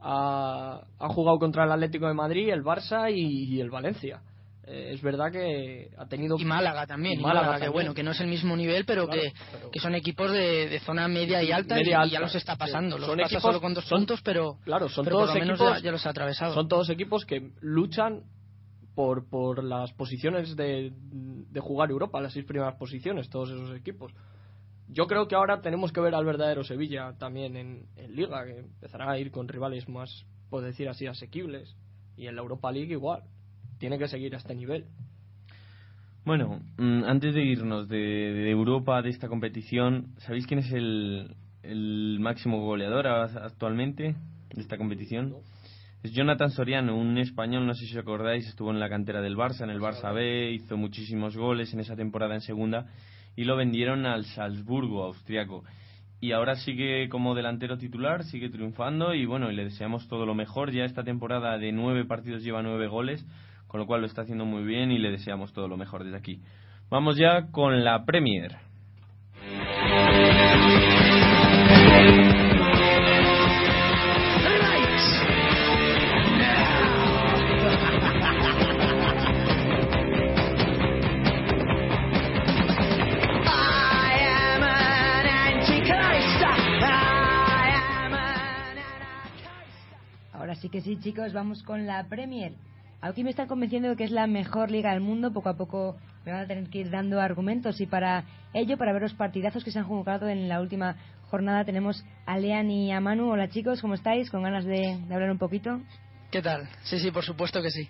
[0.04, 4.22] ha, jugado contra el Atlético de Madrid el Barça y el Valencia.
[4.66, 8.12] Eh, es verdad que ha tenido y Málaga también y Málaga, que bueno que no
[8.12, 9.34] es el mismo nivel pero que,
[9.74, 12.98] que, son equipos de, zona media y alta y, ya los está pasando.
[12.98, 15.60] Los son pasa equipos, solo con dos puntos pero claro son todos por lo menos
[15.60, 16.54] equipos, ya, los ha atravesado.
[16.54, 18.22] son todos equipos que luchan
[18.96, 24.14] por por las posiciones de, de jugar Europa las seis primeras posiciones todos esos equipos
[24.94, 28.60] yo creo que ahora tenemos que ver al verdadero Sevilla también en, en Liga que
[28.60, 31.76] empezará a ir con rivales más por decir así asequibles
[32.16, 33.24] y en la Europa League igual
[33.80, 34.86] tiene que seguir a este nivel.
[36.26, 42.20] Bueno, mm, antes de irnos de, Europa, de esta competición, ¿sabéis quién es el, el
[42.22, 44.16] máximo goleador actualmente
[44.54, 45.36] de esta competición?
[46.02, 49.36] Es Jonathan Soriano, un español, no sé si os acordáis, estuvo en la cantera del
[49.36, 52.88] Barça, en el Barça B, hizo muchísimos goles en esa temporada en segunda
[53.36, 55.64] y lo vendieron al Salzburgo, austriaco.
[56.20, 60.34] Y ahora sigue como delantero titular, sigue triunfando y bueno, y le deseamos todo lo
[60.36, 60.72] mejor.
[60.72, 63.26] Ya esta temporada de nueve partidos lleva nueve goles,
[63.68, 66.18] con lo cual lo está haciendo muy bien y le deseamos todo lo mejor desde
[66.18, 66.40] aquí.
[66.90, 68.56] Vamos ya con la Premier.
[90.64, 92.54] Ahora sí que sí, chicos, vamos con la Premier.
[93.02, 95.34] Aquí me están convenciendo de que es la mejor liga del mundo.
[95.34, 97.82] Poco a poco me van a tener que ir dando argumentos.
[97.82, 100.96] Y para ello, para ver los partidazos que se han jugado en la última
[101.30, 103.30] jornada, tenemos a Lean y a Manu.
[103.30, 104.30] Hola chicos, ¿cómo estáis?
[104.30, 105.82] ¿Con ganas de, hablar un poquito?
[106.32, 106.70] ¿Qué tal?
[106.84, 107.90] Sí, sí, por supuesto que sí.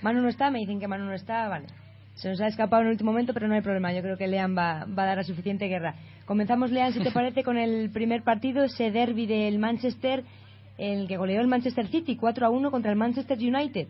[0.00, 1.66] Manu no está, me dicen que Manu no está, vale.
[2.14, 3.92] Se nos ha escapado en el último momento, pero no hay problema.
[3.92, 5.96] Yo creo que Lean va, va a dar a suficiente guerra.
[6.24, 10.22] Comenzamos, Lean, si te parece, con el primer partido, ese derby del Manchester,
[10.78, 13.88] el que goleó el Manchester City 4 a 1 contra el Manchester United.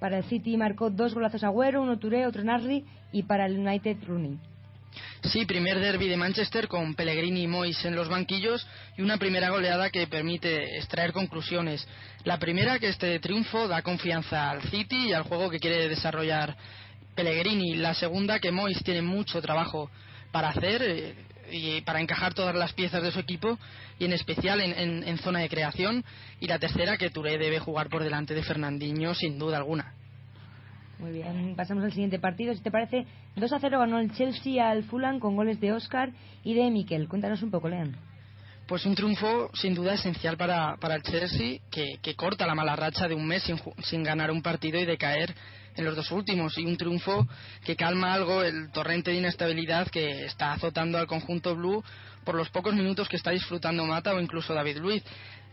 [0.00, 3.96] Para el City marcó dos golazos Agüero, uno Touré, otro Narri y para el United
[4.06, 4.38] Rooney.
[5.22, 8.66] Sí, primer derby de Manchester con Pellegrini y Mois en los banquillos
[8.96, 11.86] y una primera goleada que permite extraer conclusiones.
[12.24, 16.56] La primera, que este triunfo da confianza al City y al juego que quiere desarrollar
[17.14, 17.76] Pellegrini.
[17.76, 19.90] La segunda, que Mois tiene mucho trabajo
[20.30, 21.14] para hacer eh,
[21.50, 23.58] y para encajar todas las piezas de su equipo
[23.98, 26.04] y en especial en, zona de creación.
[26.40, 29.94] Y la tercera, que Touré debe jugar por delante de Fernandinho sin duda alguna.
[30.98, 32.54] Muy bien, pasamos al siguiente partido.
[32.54, 36.10] Si te parece, 2 a 0 ganó el Chelsea al Fulham con goles de Oscar
[36.44, 37.08] y de Miquel.
[37.08, 37.96] Cuéntanos un poco, Leon.
[38.66, 42.76] Pues un triunfo sin duda esencial para, para el Chelsea, que, que, corta la mala
[42.76, 45.34] racha de un mes sin, sin ganar un partido y de caer
[45.76, 47.26] en los dos últimos y un triunfo
[47.64, 51.82] que calma algo el torrente de inestabilidad que está azotando al conjunto blue
[52.24, 55.02] por los pocos minutos que está disfrutando Mata o incluso David Luiz.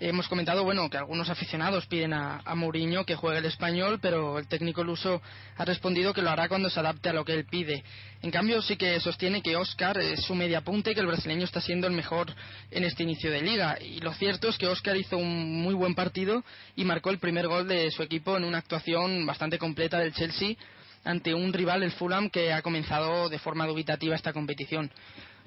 [0.04, 4.48] Hemos comentado bueno que algunos aficionados piden a, Mourinho que juegue el español, pero el
[4.48, 5.22] técnico luso
[5.56, 7.84] ha respondido que lo hará cuando se adapte a lo que él pide.
[8.24, 11.44] En cambio, sí que sostiene que Oscar es su media punta y que el brasileño
[11.44, 12.34] está siendo el mejor
[12.72, 13.78] en este inicio de liga.
[13.80, 16.44] Y lo cierto es que Oscar hizo un muy buen partido
[16.76, 20.56] y marcó el primer gol de su equipo en una actuación bastante completa del Chelsea
[21.04, 24.90] ante un rival, el Fulham, que ha comenzado de forma dubitativa esta competición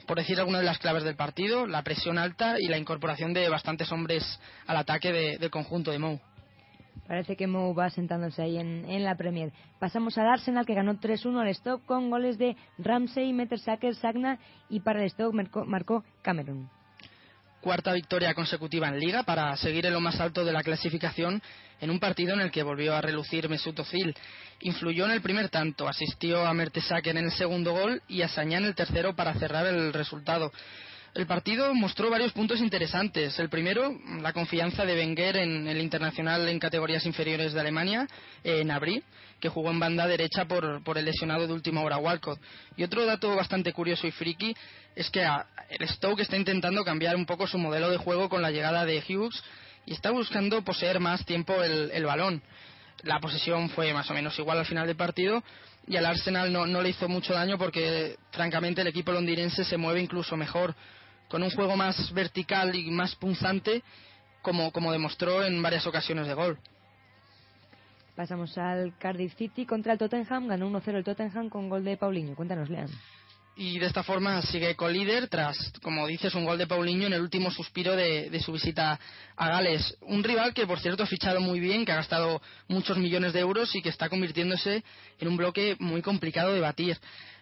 [0.06, 3.48] por decir algunas de las claves del partido, la presión alta y la incorporación de
[3.48, 6.20] bastantes hombres al ataque del conjunto de Mou.
[7.06, 9.52] Parece que Mou va sentándose ahí en, la Premier.
[9.78, 14.38] Pasamos al Arsenal que ganó 3-1 al Stoke con goles de Ramsey, Mettersacker, Sagna
[14.68, 16.70] y para el Stoke marcó Cameron
[17.64, 21.42] cuarta victoria consecutiva en Liga para seguir en lo más alto de la clasificación
[21.80, 24.14] en un partido en el que volvió a relucir Mesut Özil.
[24.60, 28.58] Influyó en el primer tanto, asistió a Mertesacker en el segundo gol y a Sañá
[28.58, 30.52] en el tercero para cerrar el resultado.
[31.14, 33.38] El partido mostró varios puntos interesantes.
[33.38, 38.06] El primero, la confianza de Wenger en el internacional en categorías inferiores de Alemania,
[38.42, 39.02] en Abri,
[39.44, 42.40] que jugó en banda derecha por, por el lesionado de última hora Walcott.
[42.78, 44.56] Y otro dato bastante curioso y friki
[44.96, 45.22] es que
[45.68, 49.04] el Stoke está intentando cambiar un poco su modelo de juego con la llegada de
[49.06, 49.44] Hughes
[49.84, 52.42] y está buscando poseer más tiempo el, balón.
[53.02, 55.44] La posesión fue más o menos igual al final del partido
[55.86, 59.76] y al Arsenal no, no le hizo mucho daño porque francamente el equipo londinense se
[59.76, 60.74] mueve incluso mejor
[61.28, 63.82] con un juego más vertical y más punzante,
[64.40, 66.58] como, como demostró en varias ocasiones de gol.
[68.14, 70.46] Pasamos al Cardiff City contra el Tottenham.
[70.46, 72.36] Ganó 1-0 el Tottenham con gol de Paulinho.
[72.36, 72.88] Cuéntanos, Lean.
[73.56, 77.20] Y de esta forma sigue co-líder tras, como dices, un gol de Paulinho en el
[77.20, 78.98] último suspiro de, de, su visita
[79.36, 79.96] a Gales.
[80.02, 83.40] Un rival que, por cierto, ha fichado muy bien, que ha gastado muchos millones de
[83.40, 84.82] euros y que está convirtiéndose
[85.20, 86.98] en un bloque muy complicado de batir.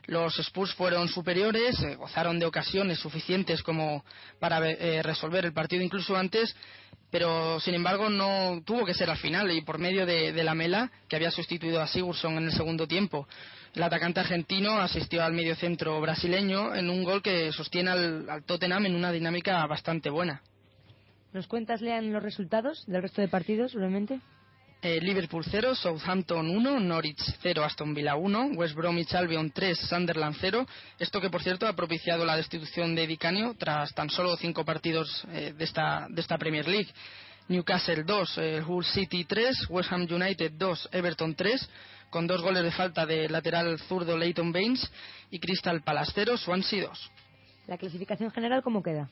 [0.06, 4.04] Los Spurs fueron superiores, eh, gozaron de ocasiones suficientes como
[4.40, 6.54] para eh, resolver el partido incluso antes,
[7.12, 10.54] pero sin embargo no tuvo que ser al final y por medio de, de la
[10.54, 13.28] Mela, que había sustituido a Sigurdsson en el segundo tiempo.
[13.74, 18.86] El atacante argentino asistió al mediocentro brasileño en un gol que sostiene al, al Tottenham
[18.86, 20.42] en una dinámica bastante buena.
[21.34, 24.20] ¿Nos cuentas, Lean, los resultados del resto de partidos, brevemente?
[24.84, 30.36] Eh, Liverpool 0, Southampton 1, Norwich 0, Aston Villa 1, West Bromwich Albion 3, Sunderland
[30.40, 30.66] 0.
[30.98, 35.24] Esto que, por cierto, ha propiciado la destitución de Dicanio tras tan solo cinco partidos
[35.30, 36.88] eh, de, esta, de esta Premier League.
[37.46, 41.70] Newcastle 2, eh, Hull City 3, West Ham United 2, Everton 3,
[42.10, 44.90] con dos goles de falta de lateral zurdo Leighton Baines
[45.30, 47.10] y Crystal Palace 0, Swansea 2.
[47.68, 49.08] ¿La clasificación general cómo queda?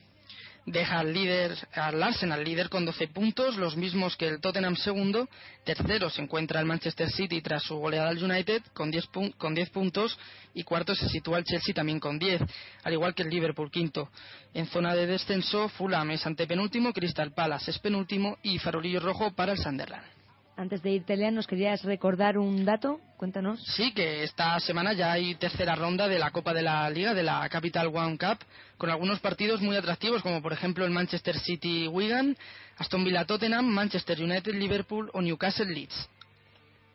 [0.70, 5.28] Deja al líder al Arsenal líder con 12 puntos, los mismos que el Tottenham segundo.
[5.64, 9.70] Tercero se encuentra el Manchester City tras su goleada al United con 10, con 10
[9.70, 10.18] puntos
[10.54, 12.40] y cuarto se sitúa el Chelsea también con 10,
[12.84, 14.08] al igual que el Liverpool quinto.
[14.54, 19.52] En zona de descenso, Fulham es antepenúltimo, Crystal Palace es penúltimo y farolillo rojo para
[19.52, 20.19] el Sunderland.
[20.60, 23.00] Antes de irte, Lean, ¿nos querías recordar un dato?
[23.16, 23.64] Cuéntanos.
[23.64, 27.22] Sí, que esta semana ya hay tercera ronda de la Copa de la Liga, de
[27.22, 28.44] la Capital One Cup,
[28.76, 32.36] con algunos partidos muy atractivos, como por ejemplo el Manchester City Wigan,
[32.76, 36.10] Aston Villa Tottenham, Manchester United Liverpool o Newcastle Leeds.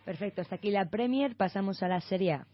[0.05, 2.45] Perfecto, hasta aquí la Premier, pasamos a la Serie A.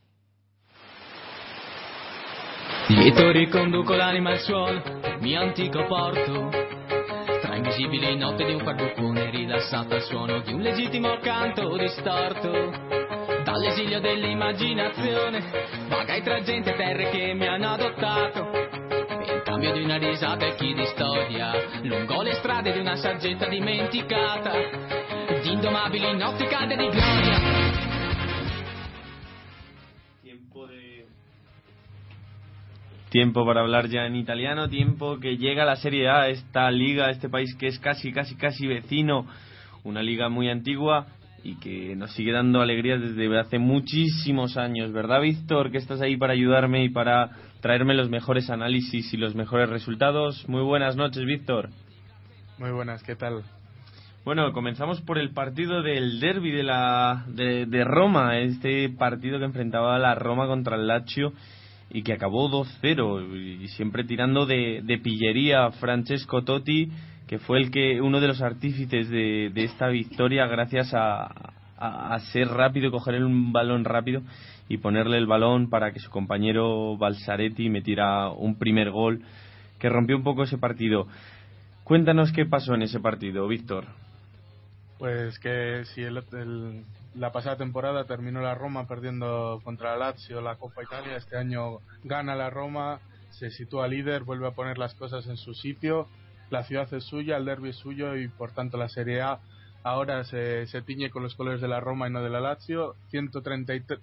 [2.88, 4.82] Lieto riconduco l'anima al suolo,
[5.20, 6.81] mio antico porto
[7.72, 13.00] invisibili note di un farbucone rilassato al suono di un legittimo canto distorto.
[13.44, 15.42] Dall'esilio dell'immaginazione,
[15.88, 18.50] vagai tra gente e terre che mi hanno adottato.
[19.24, 21.52] In cambio di una risata e chi di storia,
[21.84, 24.52] lungo le strade di una saggezza dimenticata,
[25.42, 27.40] di indomabili notti calde di gloria.
[30.22, 30.66] Tiempo
[33.46, 37.54] para hablar ya en italiano, tiempo que llega la Serie A, esta liga, este país
[37.60, 39.28] que es casi, casi, casi vecino,
[39.84, 41.08] una liga muy antigua
[41.44, 45.72] y que nos sigue dando alegrías desde hace muchísimos años, ¿verdad, Víctor?
[45.72, 50.48] Que estás ahí para ayudarme y para traerme los mejores análisis y los mejores resultados.
[50.48, 51.68] Muy buenas noches, Víctor.
[52.60, 53.44] Muy buenas, ¿qué tal?
[54.24, 59.46] Bueno, comenzamos por el partido del derby de, la, de, de Roma, este partido que
[59.46, 61.34] enfrentaba a la Roma contra el Lazio
[61.94, 66.90] y que acabó 2-0 y siempre tirando de, de, pillería Francesco Totti
[67.28, 71.24] que fue el que uno de los artífices de, de esta victoria gracias a,
[71.78, 74.22] a, a, ser rápido coger un balón rápido
[74.70, 79.22] y ponerle el balón para que su compañero Balsaretti metiera un primer gol
[79.80, 81.08] que rompió un poco ese partido.
[81.84, 83.86] Cuéntanos qué pasó en ese partido Víctor.
[84.98, 86.84] Pues que si el, el
[87.16, 91.18] la pasada temporada terminó la Roma perdiendo contra la Lazio la Copa Italia.
[91.18, 93.00] Este año gana la Roma,
[93.32, 96.08] se sitúa líder, vuelve a poner las cosas en su sitio.
[96.50, 99.40] La ciudad es suya, el derby es suyo y por tanto la Serie A
[99.84, 102.96] ahora se, se tiñe con los colores de la Roma y no de la Lazio.
[103.10, 104.00] 133,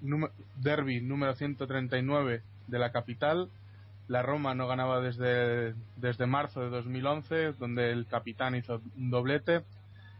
[0.56, 3.48] derby número 139 de la capital.
[4.06, 9.62] La Roma no ganaba desde, desde marzo de 2011, donde el capitán hizo un doblete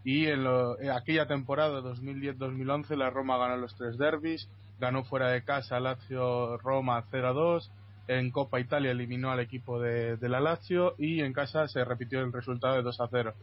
[0.05, 5.29] y en, lo, en aquella temporada 2010-2011 la Roma ganó los tres derbis, ganó fuera
[5.29, 7.69] de casa Lazio-Roma 0-2,
[8.09, 12.21] en Copa Italia eliminó al equipo de, de, la Lazio y en casa se repitió
[12.21, 13.35] el resultado de 2-0.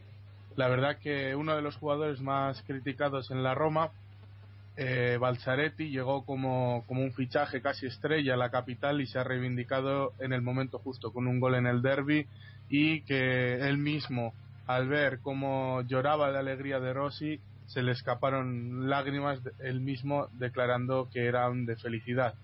[0.56, 3.90] La verdad que uno de los jugadores más criticados en la Roma,
[4.76, 9.24] eh, Balzaretti, llegó como, como un fichaje casi estrella a la capital y se ha
[9.24, 12.26] reivindicado en el momento justo con un gol en el derby
[12.68, 14.34] y que él mismo
[14.66, 21.08] al ver cómo lloraba de alegría de Rossi, se le escaparon lágrimas, él mismo declarando
[21.12, 22.34] que eran de felicidad.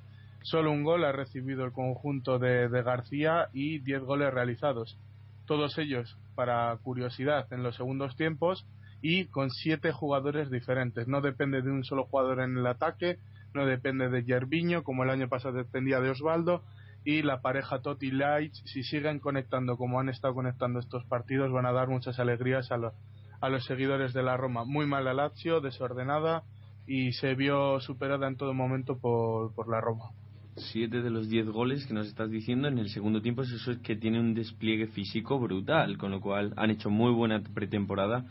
[0.42, 4.98] Solo un gol ha recibido el conjunto de, de García y 10 goles realizados.
[5.46, 8.66] Todos ellos, para curiosidad, en los segundos tiempos
[9.00, 11.06] y con siete jugadores diferentes.
[11.06, 13.18] No depende de un solo jugador en el ataque,
[13.54, 16.62] no depende de Yerviño, como el año pasado dependía de Osvaldo,
[17.04, 21.66] y la pareja Totti Light, si siguen conectando como han estado conectando estos partidos, van
[21.66, 22.92] a dar muchas alegrías a, los
[23.40, 24.64] a los seguidores de la Roma.
[24.64, 26.44] Muy mal la Lazio, desordenada
[26.86, 30.10] y se vio superada en todo momento por, por la Roma.
[30.56, 33.78] Siete de los diez goles que nos estás diciendo en el segundo tiempo, eso es
[33.78, 38.26] que tiene un despliegue físico brutal, con lo cual han hecho muy buena pretemporada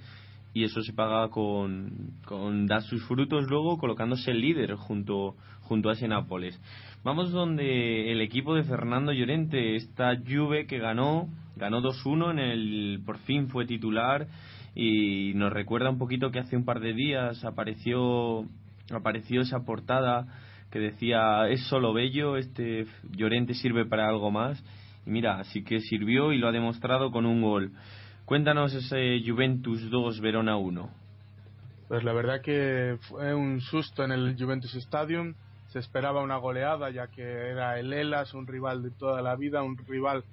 [0.54, 5.90] y eso se paga con, con dar sus frutos luego colocándose el líder junto, junto
[5.90, 6.60] a ese Nápoles.
[7.04, 13.02] Vamos donde el equipo de Fernando Llorente, esta Juve que ganó, ganó 2-1 en el,
[13.04, 14.28] por fin fue titular
[14.76, 18.46] y nos recuerda un poquito que hace un par de días apareció,
[18.94, 20.28] apareció esa portada
[20.70, 24.64] que decía es solo bello, este Llorente sirve para algo más
[25.04, 27.72] y mira, así que sirvió y lo ha demostrado con un gol.
[28.26, 30.88] Cuéntanos ese Juventus 2, Verona 1.
[31.88, 35.34] Pues la verdad que fue un susto en el Juventus Stadium.
[35.72, 39.64] Se esperaba una goleada ya que era el Elas, un rival de toda la vida,
[39.64, 40.26] un rival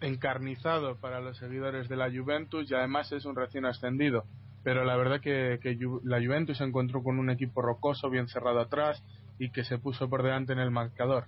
[0.00, 4.24] encarnizado para los seguidores de la Juventus y además es un recién ascendido.
[4.62, 8.60] Pero la verdad que, que la Juventus se encontró con un equipo rocoso, bien cerrado
[8.60, 9.02] atrás
[9.40, 11.24] y que se puso por delante en el marcador.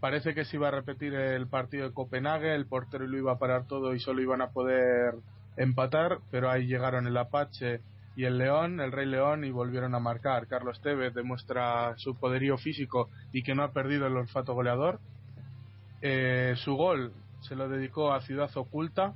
[0.00, 3.38] Parece que se iba a repetir el partido de Copenhague, el portero lo iba a
[3.38, 5.14] parar todo y solo iban a poder
[5.56, 7.80] empatar, pero ahí llegaron el Apache
[8.16, 10.46] y el León, el Rey León, y volvieron a marcar.
[10.46, 15.00] Carlos Tevez demuestra su poderío físico y que no ha perdido el olfato goleador.
[16.00, 19.14] Eh, su gol se lo dedicó a Ciudad Oculta,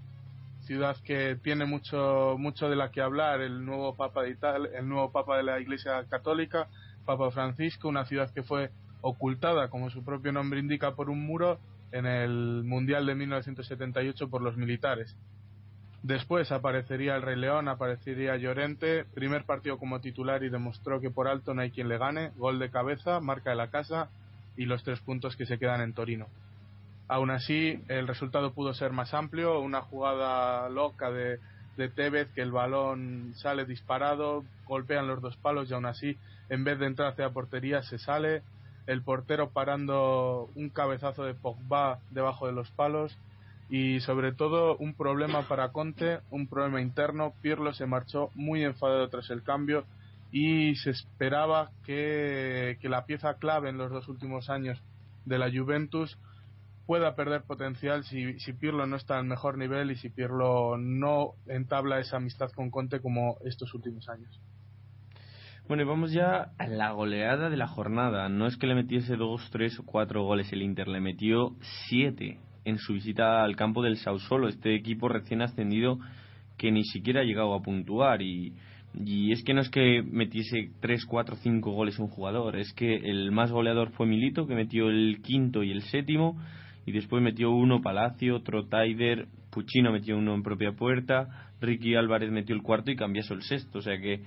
[0.63, 4.89] ciudad que tiene mucho mucho de la que hablar el nuevo papa de Italia, el
[4.89, 6.69] nuevo papa de la Iglesia Católica,
[7.07, 8.71] Papa Francisco, una ciudad que fue
[9.01, 11.59] ocultada, como su propio nombre indica, por un muro
[11.91, 15.17] en el Mundial de 1978 por los militares.
[16.03, 21.27] Después aparecería el Rey León, aparecería Llorente, primer partido como titular y demostró que por
[21.27, 24.09] alto no hay quien le gane, gol de cabeza, marca de la casa
[24.57, 26.29] y los tres puntos que se quedan en Torino.
[27.09, 31.41] Aún así, el resultado pudo ser más amplio, una jugada loca de,
[31.95, 36.17] Tevez que el balón sale disparado, golpean los dos palos y aún así,
[36.49, 38.43] en vez de entrar hacia la portería, se sale,
[38.87, 43.17] el portero parando un cabezazo de Pogba debajo de los palos
[43.69, 47.35] y sobre todo un problema para Conte, un problema interno.
[47.43, 49.85] Pirlo se marchó muy enfadado tras el cambio
[50.33, 54.83] y se esperaba que, que la pieza clave en los dos últimos años
[55.25, 56.19] de la Juventus
[56.87, 61.35] pueda perder potencial si, si Pirlo no está al mejor nivel y si Pirlo no
[61.47, 64.41] entabla esa amistad con Conte como estos últimos años.
[65.69, 68.31] Bueno, y vamos ya a la goleada de la jornada.
[68.31, 71.57] No es que le metiese dos, tres o cuatro goles el Inter, le metió
[71.91, 72.39] siete
[72.69, 75.99] en su visita al campo del Sausolo, este equipo recién ascendido
[76.57, 78.21] que ni siquiera ha llegado a puntuar.
[78.23, 78.53] Y,
[78.95, 82.97] y es que no es que metiese 3, 4, 5 goles un jugador, es que
[82.97, 86.39] el más goleador fue Milito, que metió el quinto y el séptimo,
[86.85, 92.31] y después metió uno Palacio, otro Taider, Puccino metió uno en propia puerta, Ricky Álvarez
[92.31, 94.23] metió el cuarto y cambiaso el sexto, o sea que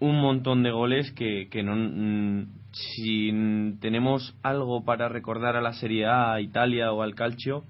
[0.00, 3.32] un montón de goles que, que no mm, si
[3.80, 7.64] tenemos algo para recordar a la Serie A, a Italia o al Calcio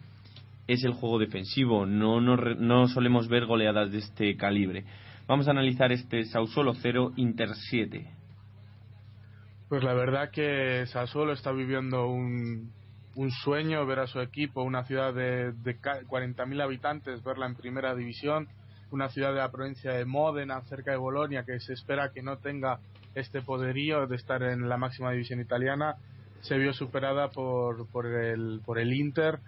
[0.67, 1.87] es el juego defensivo.
[1.87, 4.85] No, no, no solemos ver goleadas de este calibre.
[5.27, 8.19] Vamos a analizar este Sassuolo 0 Inter 7
[9.69, 12.73] pues la verdad que Sassuolo está viviendo un,
[13.17, 17.95] un sueño ver a su equipo una ciudad de, de 40.000 habitantes verla en primera
[17.95, 18.49] división
[18.91, 22.39] una ciudad de la provincia de Módena, cerca de Bolonia, que se espera que no
[22.39, 22.81] tenga
[23.15, 25.97] este poderío de estar en la máxima división italiana,
[26.41, 29.41] se vio superada por, por, el, por el Inter,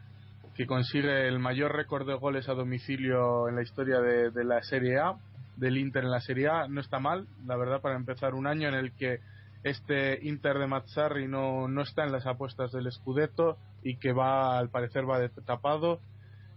[0.54, 4.98] que consigue el mayor récord de goles a domicilio en la historia de, la Serie
[4.98, 5.14] A,
[5.56, 6.68] del Inter en la Serie A.
[6.68, 9.20] No está mal, la verdad, para empezar un año en el que
[9.62, 14.58] este Inter de Mazzarri no, no está en las apuestas del Scudetto y que va,
[14.58, 16.00] al parecer, va de tapado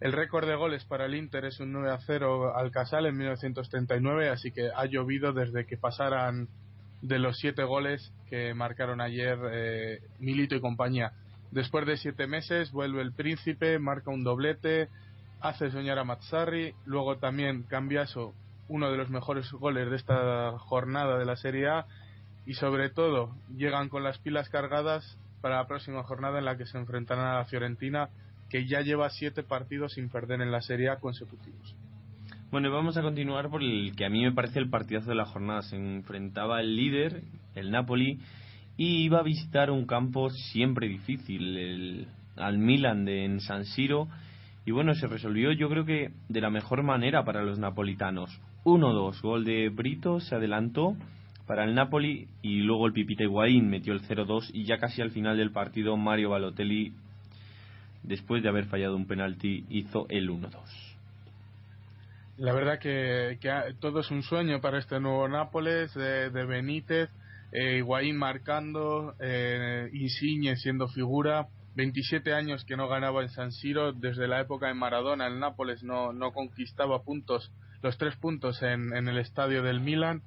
[0.03, 3.15] el récord de goles para el Inter es un 9 a 0 al Casal en
[3.15, 6.49] 1939, así que ha llovido desde que pasaran
[7.01, 11.13] de los siete goles que marcaron ayer eh, Milito y compañía.
[11.51, 14.89] Después de siete meses vuelve el Príncipe, marca un doblete,
[15.39, 18.33] hace soñar a Mazzarri, luego también Cambiaso,
[18.67, 21.85] uno de los mejores goles de esta jornada de la Serie A,
[22.45, 26.65] y sobre todo llegan con las pilas cargadas para la próxima jornada en la que
[26.65, 28.09] se enfrentarán a la Fiorentina
[28.53, 31.75] que ya lleva siete partidos sin perder en la Serie A consecutivos.
[32.51, 35.25] Bueno, vamos a continuar por el que a mí me parece el partidazo de la
[35.25, 35.63] jornada.
[35.63, 37.23] Se enfrentaba el líder,
[37.55, 38.19] el Napoli,
[38.77, 44.07] y iba a visitar un campo siempre difícil, el, al Milan de, en San Siro,
[44.67, 48.39] y bueno, se resolvió yo creo que de la mejor manera para los napolitanos.
[48.65, 50.95] 1-2, gol de Brito, se adelantó
[51.47, 55.09] para el Napoli y luego el Pipita Higuaín metió el 0-2 y ya casi al
[55.09, 56.93] final del partido Mario Balotelli,
[58.03, 60.51] después de haber fallado un penalti, hizo el 1-2.
[62.37, 63.37] La verdad que,
[63.79, 67.09] todo es un sueño para este nuevo Nápoles de, Benítez,
[67.51, 73.93] eh, Higuaín marcando, eh, Insigne siendo figura, 27 años que no ganaba en San Siro,
[73.93, 77.51] desde la época de Maradona el Nápoles no, no conquistaba puntos,
[77.81, 80.21] los tres puntos en, en el estadio del Milan.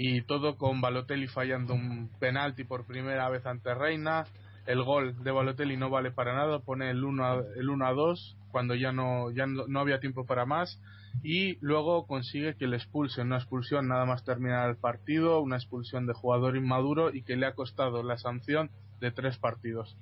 [0.00, 4.26] Y todo con Balotelli fallando un penalti por primera vez ante Reina,
[4.68, 7.92] el gol de Balotelli no vale para nada, pone el 1 a, el 1 a
[7.92, 9.32] 2 cuando ya no
[9.80, 10.80] había tiempo para más
[11.22, 16.06] y luego consigue que le expulsen, una expulsión nada más terminar el partido, una expulsión
[16.06, 19.96] de jugador inmaduro y que le ha costado la sanción de tres partidos.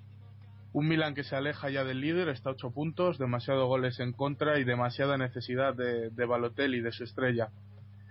[0.73, 4.13] Un Milan que se aleja ya del líder, está a ocho puntos, demasiados goles en
[4.13, 7.49] contra y demasiada necesidad de, de Balotelli, de su estrella.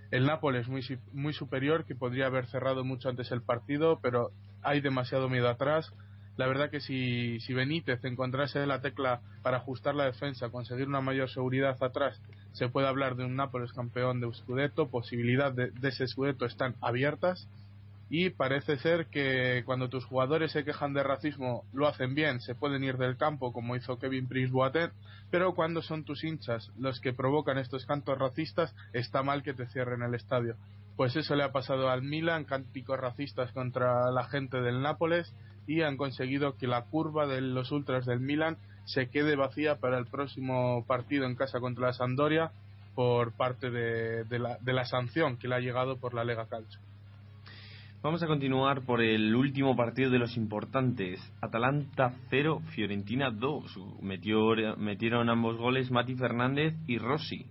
[0.09, 0.81] El Nápoles muy,
[1.11, 4.31] muy superior, que podría haber cerrado mucho antes el partido, pero
[4.63, 5.91] hay demasiado miedo atrás.
[6.37, 11.01] La verdad que si, si Benítez encontrase la tecla para ajustar la defensa, conseguir una
[11.01, 12.19] mayor seguridad atrás,
[12.51, 16.75] se puede hablar de un Nápoles campeón de Scudetto, posibilidad de, de ese Scudetto están
[16.81, 17.47] abiertas
[18.09, 22.53] y parece ser que cuando tus jugadores se quejan de racismo lo hacen bien, se
[22.53, 24.91] pueden ir del campo como hizo Kevin Prince Boateng,
[25.31, 29.67] pero cuando son tus hinchas los que provocan estos cantos racistas, está mal que te
[29.67, 30.55] cierren el estadio.
[30.95, 35.33] Pues eso le ha pasado al Milan, cánticos racistas contra la gente del Nápoles
[35.67, 39.97] y han conseguido que la curva de los ultras del Milan se quede vacía para
[39.97, 42.51] el próximo partido en casa contra la Sampdoria
[42.93, 46.79] por parte de, la, de la sanción que le ha llegado por la Lega Calcio.
[48.05, 51.19] Vamos a continuar por el último partido de los importantes.
[51.41, 53.79] Atalanta 0, Fiorentina 2.
[54.01, 57.47] Metió, metieron ambos goles Mati Fernández y Rossi.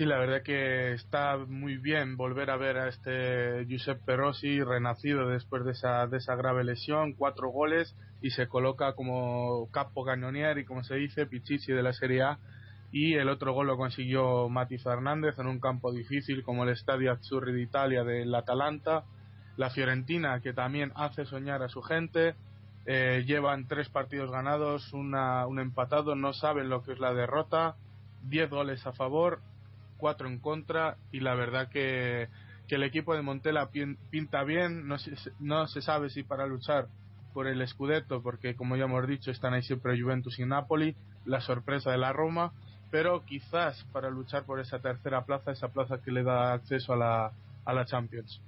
[0.00, 5.28] Sí, la verdad que está muy bien volver a ver a este Giuseppe Rossi renacido
[5.28, 10.64] después de esa, de esa grave lesión, cuatro goles y se coloca como capo y
[10.64, 12.38] como se dice, Pichichi de la Serie A
[12.90, 17.12] y el otro gol lo consiguió Mati Fernández en un campo difícil como el Stadio
[17.12, 19.04] Azzurri de Italia del Atalanta.
[19.58, 22.36] La Fiorentina, que también hace soñar a su gente,
[22.86, 27.76] eh, llevan tres partidos ganados, una, un empatado, no saben lo que es la derrota,
[28.22, 29.42] diez goles a favor,
[30.00, 32.28] cuatro en contra y la verdad que,
[32.66, 33.70] que el equipo de Montela
[34.10, 36.88] pinta bien, no se, no se sabe si para luchar
[37.32, 41.40] por el Scudetto, porque como ya hemos dicho están ahí siempre Juventus y Napoli, la
[41.40, 42.52] sorpresa de la Roma,
[42.90, 46.96] pero quizás para luchar por esa tercera plaza, esa plaza que le da acceso a
[46.96, 47.32] la,
[47.64, 48.40] a la Champions.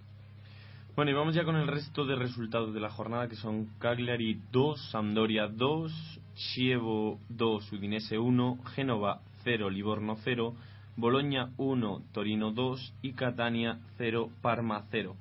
[0.95, 4.39] Bueno, y vamos ya con el resto de resultados de la jornada, que son Cagliari
[4.53, 10.55] 2, Sampdoria 2, Chievo 2, Udinese 1, Génova 0, Livorno 0,
[10.97, 15.17] Boloña 1, Torino 2 y Catania 0, Parma 0.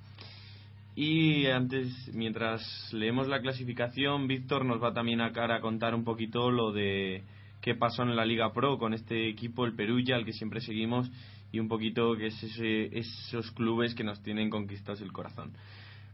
[0.95, 2.61] Y antes, mientras
[2.91, 7.23] leemos la clasificación, Víctor nos va también a, a contar un poquito lo de
[7.61, 11.09] qué pasó en la Liga Pro con este equipo, el Perugia, al que siempre seguimos,
[11.51, 15.53] y un poquito que es esos clubes que nos tienen conquistados el corazón.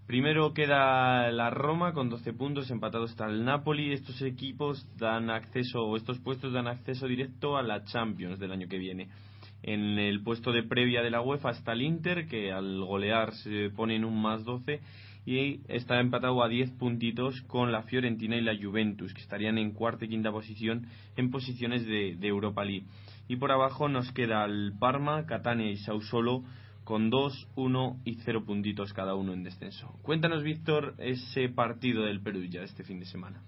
[0.08, 3.92] Primero queda la Roma con 12 puntos, empatado está el Napoli.
[3.92, 8.70] Estos equipos dan acceso, o estos puestos dan acceso directo a la Champions del año
[8.70, 9.10] que viene.
[9.64, 13.70] En el puesto de previa de la UEFA está el Inter, que al golear se
[13.70, 14.80] pone en un más 12
[15.28, 19.72] y está empatado a 10 puntitos con la Fiorentina y la Juventus, que estarían en
[19.72, 20.88] cuarta y quinta posición
[21.18, 22.86] en posiciones de, Europa League.
[23.28, 26.44] Y por abajo nos queda el Parma, Catania y Sausolo
[26.86, 30.00] con 2, 1 y 0 puntitos cada uno en descenso.
[30.02, 33.42] Cuéntanos, Víctor, ese partido del Perú ya este fin de semana.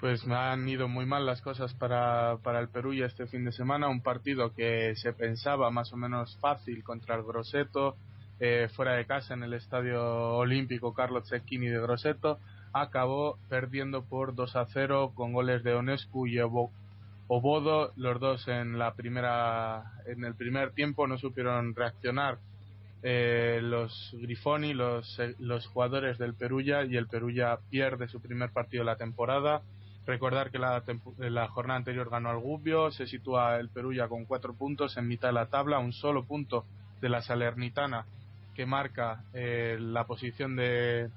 [0.00, 3.44] Pues me han ido muy mal las cosas para, para el Perú ya este fin
[3.44, 3.88] de semana.
[3.88, 7.96] Un partido que se pensaba más o menos fácil contra el Grosseto,
[8.40, 10.02] eh, fuera de casa en el Estadio
[10.36, 12.38] Olímpico Carlos Cecchini de Grosseto,
[12.72, 18.78] acabó perdiendo por 2 a 0 con goles de Onescu y Obodo, los dos en
[18.78, 22.38] la primera en el primer tiempo no supieron reaccionar
[23.06, 28.50] eh, los Grifoni, los, eh, los jugadores del Perulla y el Perulla pierde su primer
[28.50, 29.62] partido de la temporada.
[30.06, 30.82] Recordar que la,
[31.18, 35.28] la jornada anterior ganó al Gubbio, se sitúa el Perulla con cuatro puntos en mitad
[35.28, 36.66] de la tabla, un solo punto
[37.00, 38.06] de la Salernitana
[38.54, 41.10] que marca eh, la posición de,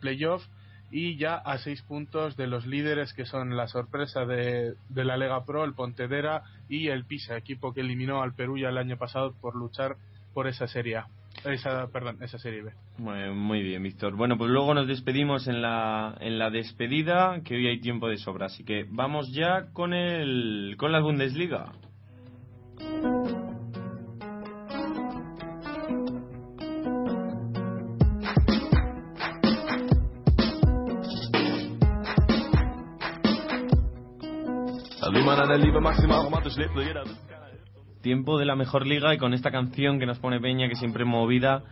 [0.00, 0.44] playoff
[0.90, 5.16] y ya a seis puntos de los líderes que son la sorpresa de, de, la
[5.16, 8.98] Lega Pro, el Pontedera y el Pisa, equipo que eliminó al Perú ya el año
[8.98, 9.96] pasado por luchar
[10.34, 11.02] por esa serie
[11.44, 12.72] esa, perdón, esa Serie B.
[12.98, 14.16] Muy, muy bien, Víctor.
[14.16, 18.16] Bueno, pues luego nos despedimos en la, en la despedida, que hoy hay tiempo de
[18.16, 18.46] sobra.
[18.46, 21.72] Así que vamos ya con, el, con la Bundesliga.
[38.02, 41.04] Tiempo de la mejor liga y con esta canción que nos pone Peña, que siempre
[41.04, 41.62] movida.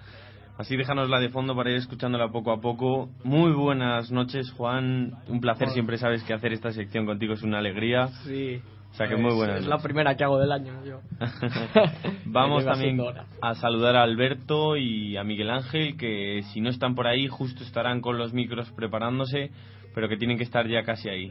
[0.58, 3.08] Así déjanosla de fondo para ir escuchándola poco a poco.
[3.24, 5.14] Muy buenas noches, Juan.
[5.26, 8.08] Un placer, siempre sabes que hacer esta sección contigo es una alegría.
[8.24, 8.60] Sí.
[8.90, 9.60] O sea que muy buenas.
[9.60, 11.00] Es la primera que hago del año, yo.
[12.26, 13.00] Vamos también
[13.40, 17.64] a saludar a Alberto y a Miguel Ángel, que si no están por ahí, justo
[17.64, 19.50] estarán con los micros preparándose,
[19.94, 21.30] pero que tienen que estar ya casi ahí.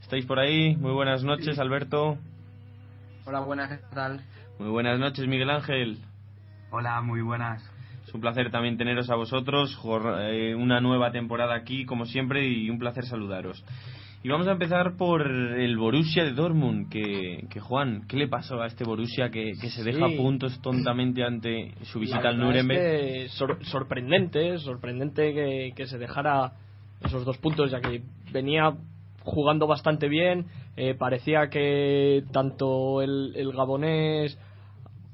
[0.00, 0.76] ¿Estáis por ahí?
[0.76, 2.18] Muy buenas noches, Alberto.
[3.26, 4.20] Hola, buenas, ¿qué tal?
[4.58, 5.98] Muy buenas noches, Miguel Ángel.
[6.70, 7.62] Hola, muy buenas.
[8.06, 9.78] Es un placer también teneros a vosotros,
[10.20, 13.64] eh, una nueva temporada aquí, como siempre, y un placer saludaros.
[14.22, 18.60] Y vamos a empezar por el Borussia de Dortmund, que, que Juan, ¿qué le pasó
[18.62, 22.80] a este Borussia que, que se deja puntos tontamente ante su visita al es Nuremberg?
[22.80, 26.52] que sor- sorprendente, sorprendente que, que se dejara
[27.02, 28.02] esos dos puntos, ya que
[28.32, 28.72] venía
[29.24, 30.46] jugando bastante bien.
[30.76, 34.38] eh, parecía que tanto el, el gabonés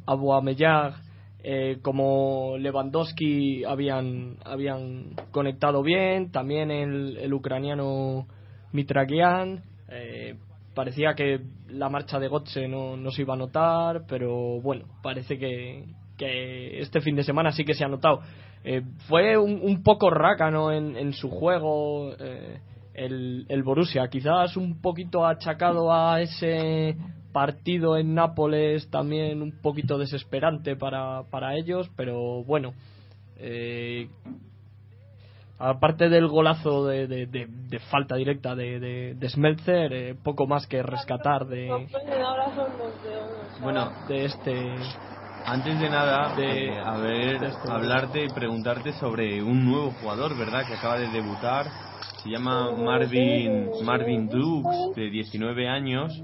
[0.06, 0.94] Aubameyang
[1.42, 6.30] eh, como Lewandowski habían, habían conectado bien.
[6.30, 8.26] También el, el ucraniano
[8.72, 9.62] Mitragian.
[9.88, 10.36] eh,
[10.74, 15.36] parecía que la marcha de Gotze no, no se iba a notar, pero bueno, parece
[15.38, 15.84] que,
[16.16, 18.20] que este fin de semana sí que se ha notado.
[18.62, 22.60] Eh, fue un, un poco rácano en, en su juego eh,
[22.94, 26.96] el, el Borussia, quizás un poquito achacado a ese
[27.32, 32.72] partido en Nápoles, también un poquito desesperante para, para ellos, pero bueno.
[33.36, 34.08] eh,
[35.58, 40.82] aparte del golazo de, de- de- de falta directa de, Smeltzer, eh, poco más que
[40.82, 41.86] rescatar de,
[43.60, 44.78] Bueno, de este.
[45.46, 47.70] Antes de nada, De- eh, a ver, de esto.
[47.70, 50.66] hablarte y preguntarte sobre un nuevo jugador, ¿verdad?
[50.66, 51.66] Que acaba de debutar.
[52.22, 56.22] Se llama Marvin, Marvin Dukes, de 19 años.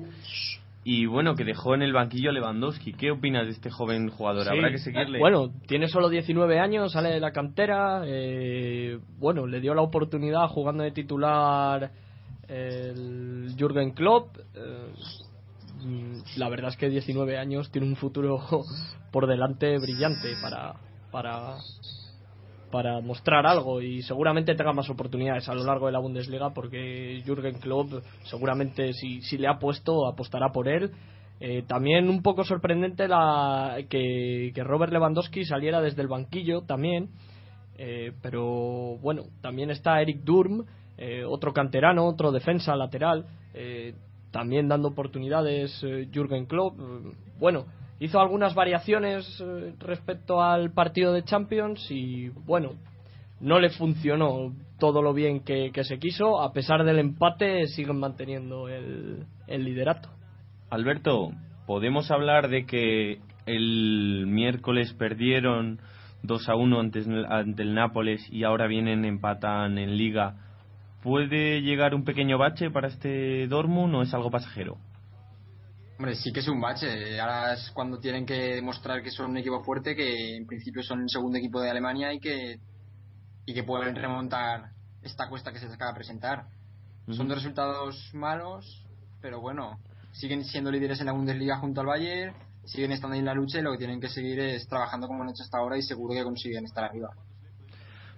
[0.85, 2.93] Y bueno, que dejó en el banquillo a Lewandowski.
[2.93, 4.45] ¿Qué opinas de este joven jugador?
[4.45, 4.51] Sí.
[4.51, 5.19] Habrá que seguirle.
[5.19, 8.03] Bueno, tiene solo 19 años, sale de la cantera.
[8.07, 11.91] eh, bueno, le dio la oportunidad jugando de titular
[12.49, 14.37] el Jürgen Klopp.
[14.55, 14.93] eh,
[15.85, 18.39] mm, la verdad es que 19 años tiene un futuro
[19.11, 20.75] por delante brillante para,
[21.11, 21.57] para,
[22.71, 27.23] para mostrar algo y seguramente tenga más oportunidades a lo largo de la Bundesliga porque
[27.25, 27.93] Jürgen Klopp
[28.25, 30.91] seguramente si, si le ha puesto apostará por él.
[31.39, 37.11] Eh, también un poco sorprendente la que, Robert Lewandowski saliera desde el banquillo también.
[37.79, 40.65] Eh, pero bueno, también está Eric Durm,
[40.99, 43.95] eh, otro canterano, otro defensa lateral, eh,
[44.31, 46.79] también dando oportunidades eh, Jürgen Klopp.
[47.39, 47.67] Bueno,
[48.01, 52.73] hizo algunas variaciones eh, respecto al partido de Champions y bueno,
[53.41, 56.41] no le funcionó todo lo bien que, se quiso.
[56.41, 60.09] A pesar del empate, siguen manteniendo el, el liderato.
[60.71, 61.33] Alberto,
[61.67, 65.81] ¿podemos hablar de que el miércoles perdieron
[66.23, 70.35] 2 a 1 ante, ante el Nápoles y ahora vienen, empatan en Liga?
[71.03, 74.79] ¿Puede llegar un pequeño bache para este Dortmund o es algo pasajero?
[75.99, 77.19] Hombre, sí que es un bache.
[77.19, 81.03] Ahora es cuando tienen que demostrar que son un equipo fuerte, que en principio son
[81.03, 82.59] el segundo equipo de Alemania y que,
[83.47, 84.71] y que pueden remontar
[85.03, 86.45] esta cuesta que se les acaba de presentar.
[87.11, 88.85] Son dos resultados malos,
[89.23, 89.79] pero bueno,
[90.13, 92.35] siguen siendo líderes en la Bundesliga junto al Bayern,
[92.65, 95.23] siguen estando ahí en la lucha y lo que tienen que seguir es trabajando como
[95.23, 97.11] han hecho hasta ahora y seguro que consiguen estar arriba.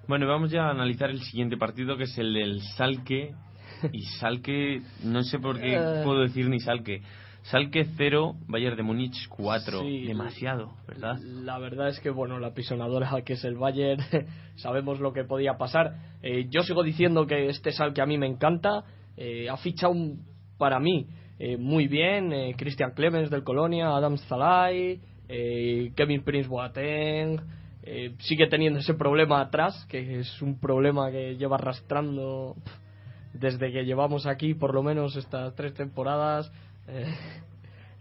[0.08, 3.34] Bueno, vamos ya a analizar el siguiente partido que es el del Salque.
[3.92, 6.00] Y Salque, no sé por qué Eh.
[6.02, 7.02] puedo decir ni Salque.
[7.42, 9.80] Salque 0, Bayern de Múnich 4.
[9.80, 10.06] Sí.
[10.06, 11.18] Demasiado, ¿verdad?
[11.22, 14.00] La verdad es que, bueno, la pisonadora que es el Bayern,
[14.56, 15.94] sabemos lo que podía pasar.
[16.22, 18.84] Eh, yo sigo diciendo que este sal que a mí me encanta,
[19.16, 20.26] eh, ha fichado un-
[20.58, 21.06] para mí
[21.38, 27.40] eh, muy bien eh, Christian Clemens del Colonia, Adam Zalai, eh, Kevin Prince Boateng.
[27.84, 32.56] eh, sigue teniendo ese problema atrás, que es un problema que lleva arrastrando
[33.32, 36.50] desde que llevamos aquí, por lo menos estas tres temporadas.
[36.88, 37.14] Eh,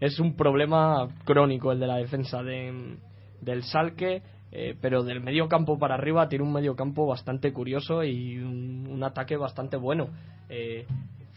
[0.00, 2.96] es un problema crónico el de la defensa de,
[3.40, 8.02] del Salque, eh, pero del medio campo para arriba tiene un medio campo bastante curioso
[8.02, 10.08] y un, ataque bastante bueno.
[10.48, 10.86] Eh,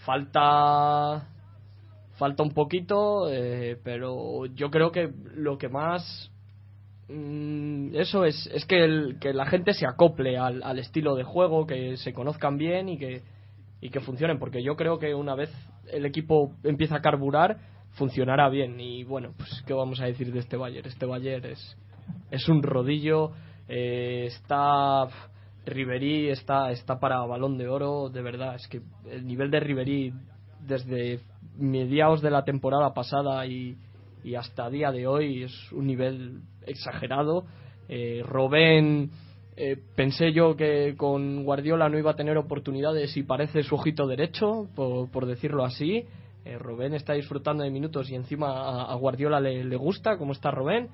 [0.05, 1.27] falta
[2.17, 6.31] falta un poquito, eh, pero yo creo que lo que más
[7.09, 11.23] mm, eso es, es que, el- que la gente se acople al, al estilo de
[11.23, 13.23] juego, que se conozcan bien y que,
[13.81, 15.51] y que funcionen, porque yo creo que una vez
[15.87, 17.57] el equipo empieza a carburar,
[17.91, 18.79] funcionará bien.
[18.79, 20.87] Y bueno, pues qué vamos a decir de este Bayern.
[20.87, 21.77] Este Bayern es,
[22.29, 23.31] es un rodillo,
[23.67, 25.07] eh, está
[25.65, 30.13] Ribery está, está para balón de oro, de verdad, es que el nivel de Ribery
[30.59, 31.19] desde
[31.57, 33.77] mediados de la temporada pasada y,
[34.23, 37.45] y hasta día de hoy es un nivel exagerado.
[37.89, 39.11] Eh, Robén,
[39.63, 44.07] eh, pensé yo que con Guardiola no iba a tener oportunidades y parece su ojito
[44.07, 46.03] derecho, por, decirlo así.
[46.45, 50.89] Eh, Robén está disfrutando de minutos y encima a, Guardiola le, gusta cómo está Robén.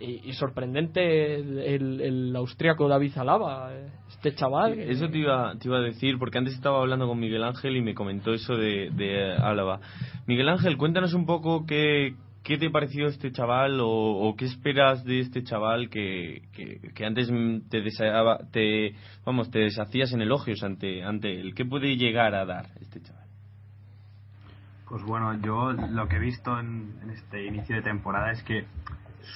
[0.00, 4.80] Y, sorprendente el, el, austriaco David Alaba, eh, este chaval.
[4.80, 7.82] Eso te iba, te iba a decir, porque antes estaba hablando con Miguel Ángel y
[7.82, 9.36] me comentó eso de, de.
[10.26, 12.14] Miguel Ángel, cuéntanos un poco qué,
[12.48, 17.30] qué te pareció este chaval o, qué esperas de este chaval que, que, que antes
[17.68, 18.94] te, deseaba, te,
[19.26, 21.54] vamos, te deshacías en elogios ante, ante él.
[21.54, 23.26] ¿Qué puede llegar a dar este chaval?
[24.88, 28.64] Pues bueno, yo lo que he visto en, en este inicio de temporada es que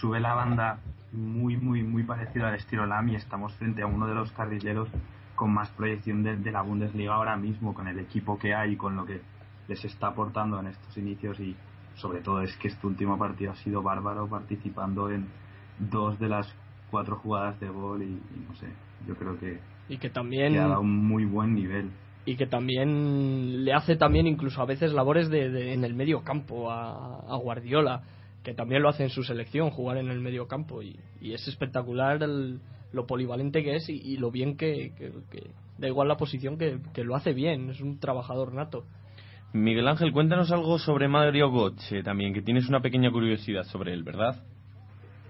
[0.00, 0.78] sube la banda
[1.12, 4.88] muy, muy, muy parecido al estilo LAM y estamos frente a uno de los carrileros
[5.34, 8.76] con más proyección de, de la Bundesliga ahora mismo, con el equipo que hay y
[8.76, 9.20] con lo que
[9.68, 11.54] les está aportando en estos inicios y
[11.97, 15.26] sobre todo es que este último partido ha sido bárbaro participando en
[15.78, 16.53] dos de las
[16.90, 18.66] cuatro jugadas de gol y, y no sé,
[19.07, 21.90] yo creo que, y que también que ha dado un muy buen nivel.
[22.26, 26.22] y que también le hace también incluso a veces labores de, de- en el medio
[26.22, 28.03] campo a, a Guardiola
[28.45, 30.82] que también lo hace en su selección jugar en el medio campo.
[30.82, 32.61] Y, y es espectacular el-
[32.93, 36.59] lo polivalente que es y, y lo bien que, que- que- da igual la posición
[36.59, 37.70] que, que lo hace bien.
[37.70, 38.84] Es un trabajador nato
[39.55, 44.03] Miguel Ángel, cuéntanos algo sobre Mario Götze también, que tienes una pequeña curiosidad sobre él,
[44.03, 44.42] ¿verdad?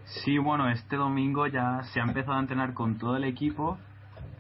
[0.05, 3.79] Sí, bueno, este domingo ya se ha empezado a entrenar con todo el equipo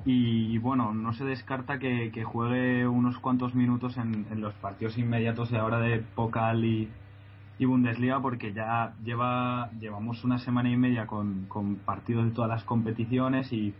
[0.04, 5.50] y bueno, no se descarta que, juegue unos cuantos minutos en, en los partidos inmediatos
[5.50, 6.88] de ahora de Pokal y,
[7.64, 12.64] Bundesliga porque ya lleva llevamos una semana y media con, con partidos de todas las
[12.64, 13.72] competiciones y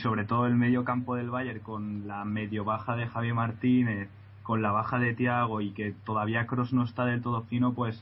[0.00, 4.10] sobre todo el medio campo del Bayern con la medio baja de Javier Martínez,
[4.46, 8.00] con la baja de Thiago y que todavía Cross no está del todo fino, pues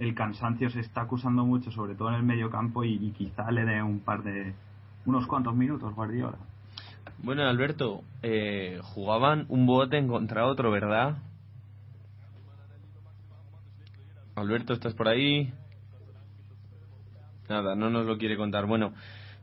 [0.00, 3.64] el cansancio se está acusando mucho, sobre todo en el medio campo, y, quizá le
[3.64, 4.52] dé un par de.
[5.06, 6.38] unos cuantos minutos, Guardiola.
[7.22, 11.18] Bueno, Alberto, eh, jugaban un bote contra otro, ¿verdad?
[14.34, 15.52] Alberto, ¿estás por ahí?
[17.48, 18.66] Nada, no nos lo quiere contar.
[18.66, 18.92] Bueno,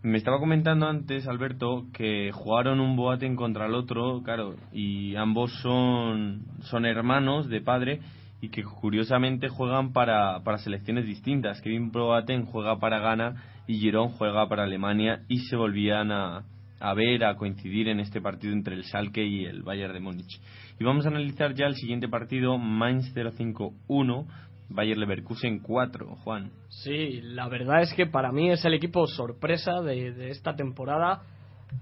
[0.07, 5.51] me estaba comentando antes, Alberto, que jugaron un Boateng contra el otro, claro, y ambos
[5.61, 7.99] son, son hermanos de padre
[8.39, 11.59] y que curiosamente juegan para, para selecciones distintas.
[11.61, 13.35] Kevin Boateng juega para Ghana
[13.67, 16.45] y Girón juega para Alemania y se volvían a,
[16.79, 20.39] a ver, a coincidir en este partido entre el Schalke y el Bayern de Múnich.
[20.79, 24.25] Y vamos a analizar ya el siguiente partido, Mainz 05-1,
[24.69, 26.51] Bayer Leverkusen 4, Juan.
[26.69, 31.21] Sí, la verdad es que para mí es el equipo sorpresa de, de esta temporada,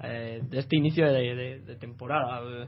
[0.04, 2.42] eh, de este inicio de, temporada.
[2.44, 2.68] Eh,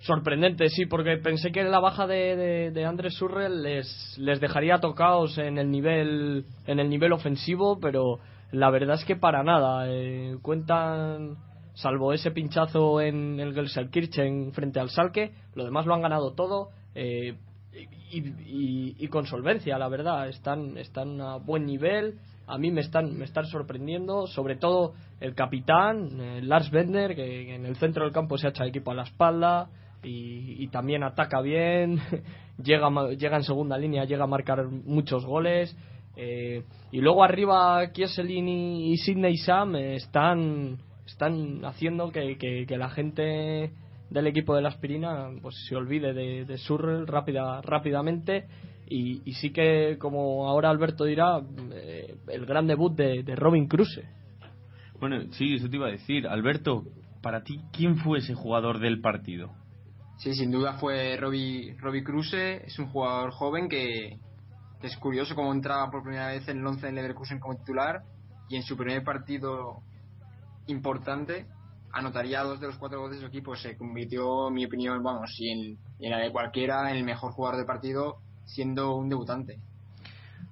[0.00, 5.38] Sorprendente, sí, porque pensé que la baja de, de, Andrés Surrell les, les dejaría tocados
[5.38, 8.18] en el nivel en el nivel ofensivo, pero
[8.50, 9.84] la verdad es que para nada.
[9.88, 11.36] eh, cuentan,
[11.74, 16.70] salvo ese pinchazo en el Gelsenkirchen frente al Salque, lo demás lo han ganado todo.
[16.96, 17.36] eh,
[17.74, 20.28] y, y- y con solvencia, la verdad.
[20.28, 22.18] Están, están a buen nivel.
[22.46, 27.54] A mí me están, me están sorprendiendo, sobre todo el capitán, eh, Lars Bender, que,
[27.54, 29.70] en el centro del campo se ha echado equipo a la espalda
[30.02, 32.00] y, también ataca bien,
[32.62, 35.74] llega, llega en segunda línea, llega a marcar muchos goles.
[36.16, 42.90] eh, y luego arriba Kieselin y, Sidney Sam eh, están, están haciendo que- que la
[42.90, 43.70] gente
[44.12, 48.46] del equipo de la aspirina pues se olvide de, de Surrell rápida, rápidamente
[48.86, 51.40] y, y sí que como ahora Alberto dirá
[51.72, 54.04] eh, el gran debut de, de Robin Kruse
[55.00, 56.26] Bueno, sí, eso te iba a decir.
[56.26, 56.84] Alberto,
[57.22, 59.52] para ti, ¿quién fue ese jugador del partido?
[60.18, 64.18] Sí, sin duda fue Robbie, Robbie Kruse, es un jugador joven que,
[64.80, 68.02] que es curioso cómo entraba por primera vez en el 11 en Leverkusen como titular
[68.48, 69.82] y en su primer partido
[70.66, 71.46] importante
[71.92, 73.54] anotaría dos de los cuatro goles de su equipo.
[73.56, 77.32] Se convirtió, en mi opinión, vamos, y en, en la de cualquiera, en el mejor
[77.32, 79.58] jugador del partido siendo un debutante.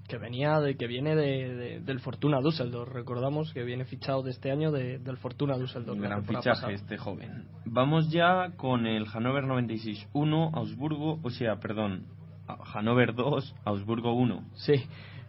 [0.09, 4.32] que venía de que viene de, de- del Fortuna Düsseldorf recordamos que viene fichado de
[4.32, 6.72] este año de- del Fortuna Düsseldorf Un gran fichaje pasada.
[6.72, 7.47] este joven.
[7.64, 12.07] Vamos ya con el Hannover 96-1, Augsburgo, o sea, perdón,
[12.49, 14.43] Hannover 2, Augsburgo 1.
[14.55, 14.74] Sí,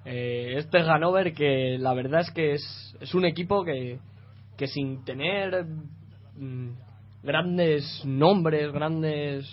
[0.04, 4.00] Eh, este Hannover que la verdad es que es, es un equipo que,
[4.58, 5.68] que sin tener
[7.24, 9.46] grandes nombres, grandes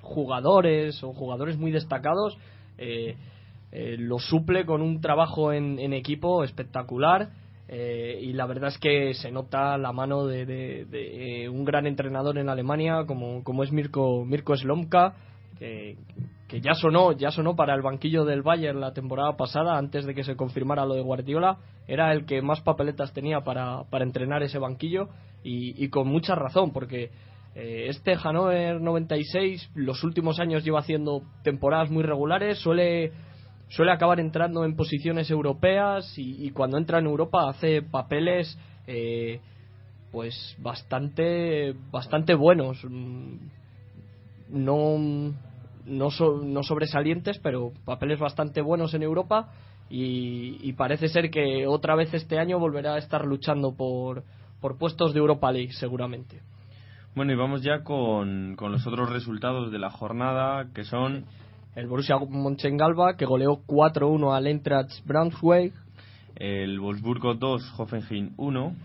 [0.00, 2.36] jugadores o jugadores muy destacados,
[2.78, 3.16] eh,
[3.70, 7.30] eh, lo suple con un trabajo en, equipo espectacular
[7.68, 12.48] eh, y la verdad es que se nota la mano de, un gran entrenador en
[12.48, 15.14] Alemania como, como es Mirko, Mirko Slomka
[15.58, 15.96] que,
[16.52, 20.14] que ya sonó ya sonó para el banquillo del Bayern la temporada pasada antes de
[20.14, 21.56] que se confirmara lo de Guardiola.
[21.88, 25.08] Era el que más papeletas tenía para, para entrenar ese banquillo
[25.42, 27.10] y, con mucha razón porque
[27.54, 33.12] eh, este Hannover 96 los últimos años lleva haciendo temporadas muy regulares suele
[33.68, 39.40] suele acabar entrando en posiciones europeas y, y cuando entra en Europa hace papeles eh,
[40.10, 42.78] pues bastante bastante buenos.
[42.84, 43.36] Mm,
[44.50, 45.32] no
[45.86, 49.50] no, so- no sobresalientes pero papeles bastante buenos en Europa
[49.90, 54.24] y, y parece ser que otra vez este año volverá a estar luchando por
[54.62, 56.40] por puestos de Europa League seguramente.
[57.14, 61.24] Bueno, y vamos ya con, con los otros resultados de la jornada, que son
[61.74, 65.72] el Borussia Mönchengladbach que goleó 4-1 al Eintracht Braunschweig.
[66.36, 68.76] El Wolfsburgo 2, Hoffenheim 1,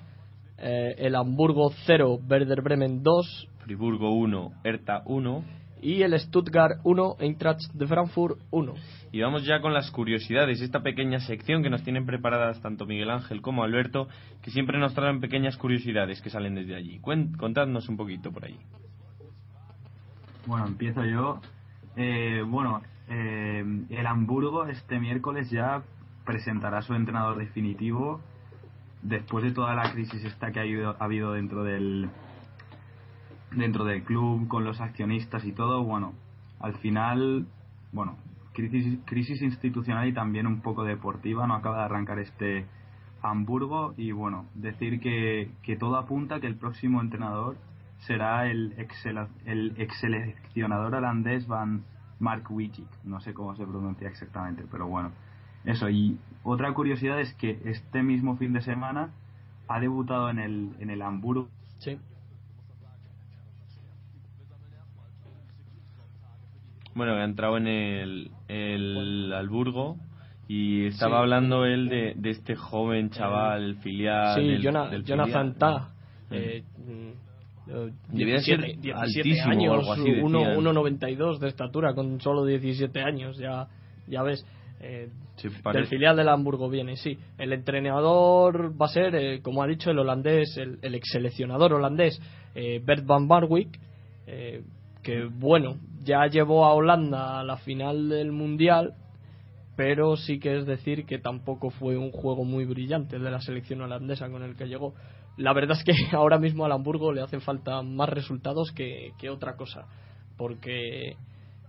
[0.58, 5.44] eh, el Hamburgo 0 Werder Bremen 2 Friburgo 1, Hertha 1.
[5.82, 8.74] Y el Stuttgart 1 Eintracht de Frankfurt 1
[9.12, 13.10] Y vamos ya con las curiosidades, esta pequeña sección que nos tienen preparadas tanto Miguel
[13.10, 14.08] Ángel como Alberto,
[14.42, 17.00] que siempre nos traen pequeñas curiosidades que salen desde allí.
[17.00, 18.58] Contadnos un poquito por ahí.
[20.46, 21.42] Bueno, empiezo yo.
[21.96, 25.84] Eh, bueno, eh, el Hamburgo este miércoles ya
[26.26, 28.22] presentará su entrenador definitivo
[29.02, 32.10] después de toda la crisis esta que ha habido dentro del
[33.52, 35.84] dentro del club con los accionistas y todo.
[35.84, 36.14] Bueno,
[36.60, 37.48] al final,
[37.92, 38.18] bueno,
[38.54, 41.48] crisis, crisis institucional y también un poco deportiva.
[41.48, 42.66] No acaba de arrancar este
[43.22, 47.58] Hamburgo y bueno, decir que, que todo apunta que el próximo entrenador
[48.00, 49.06] será el ex
[49.46, 51.84] el ex seleccionador holandés Van
[52.20, 52.88] Mark Wittig.
[53.04, 55.12] No sé cómo se pronuncia exactamente, pero bueno.
[55.66, 59.10] Eso, y otra curiosidad es que este mismo fin de semana
[59.68, 61.50] ha debutado en el, en el Hamburgo.
[61.80, 62.00] Sí.
[66.98, 69.98] Bueno, ha entrado en el, el Alburgo
[70.48, 71.22] y estaba Sí.
[71.22, 74.36] hablando él de, de este joven chaval filial.
[74.42, 75.54] Sí, del- Jona- del Jonathan.
[75.58, 75.90] Tah.
[76.30, 76.34] Mm.
[76.34, 76.64] eh,
[77.70, 80.26] eh, Debía ser 17, 17 altísimo o años, algo así, decían.
[80.26, 83.68] uno- 1,92 de estatura con solo 17 años, ya,
[84.08, 84.46] ya ves.
[84.80, 87.18] eh, Sí, del filial del Hamburgo viene, sí.
[87.38, 91.74] El entrenador va a ser, eh, como ha dicho el holandés, el, el ex seleccionador
[91.74, 92.20] holandés,
[92.56, 93.70] eh, Bert van Marwijk,
[94.28, 94.62] eh,
[95.08, 98.94] que bueno, ya llevó a Holanda a la final del Mundial,
[99.78, 103.80] pero sí que es decir que tampoco fue un juego muy brillante de la selección
[103.80, 104.96] holandesa con el que llegó.
[105.38, 109.30] La verdad es que ahora mismo al Hamburgo le hacen falta más resultados que, que
[109.30, 109.86] otra cosa,
[110.36, 111.16] porque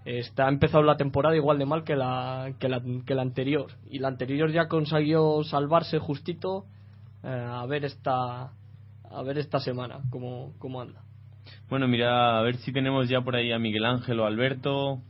[0.05, 3.71] está ha empezado la temporada igual de mal que la, que la, que la anterior,
[3.89, 6.65] y la anterior ya consiguió salvarse justito
[7.23, 8.51] eh, a ver esta
[9.11, 11.03] a ver esta semana cómo, cómo anda.
[11.69, 15.01] Bueno, mira, a ver si tenemos ya por ahí a Miguel Ángel o Alberto.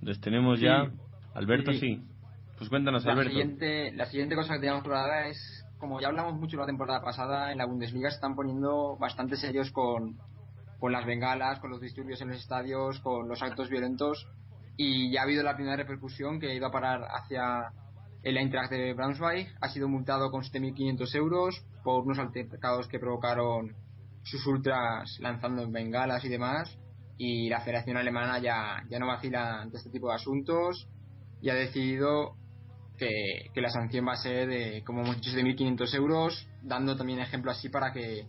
[0.00, 0.64] ¿Les tenemos Sí.
[0.66, 0.90] ya?
[1.34, 2.02] Alberto, Sí.
[2.58, 3.30] Pues cuéntanos, La Alberto.
[3.30, 7.50] siguiente, la siguiente cosa que teníamos preparada es, como ya hablamos mucho la temporada pasada,
[7.50, 10.16] en la Bundesliga se están poniendo bastante serios con,
[10.78, 14.28] con las bengalas, con los disturbios en los estadios, con los actos violentos.
[14.76, 17.72] Y ya ha habido la primera repercusión que iba a parar hacia
[18.22, 19.48] el Eintracht de Braunschweig.
[19.60, 23.74] Ha sido multado con 7.500 euros por unos altercados que provocaron
[24.22, 26.78] sus ultras lanzando bengalas y demás.
[27.18, 30.88] Y la Federación Alemana ya, ya no vacila ante este tipo de asuntos
[31.40, 32.36] y ha decidido
[32.96, 36.96] que, que la sanción va a ser de, como hemos dicho, de 1.500 euros, dando
[36.96, 38.26] también ejemplo así para que,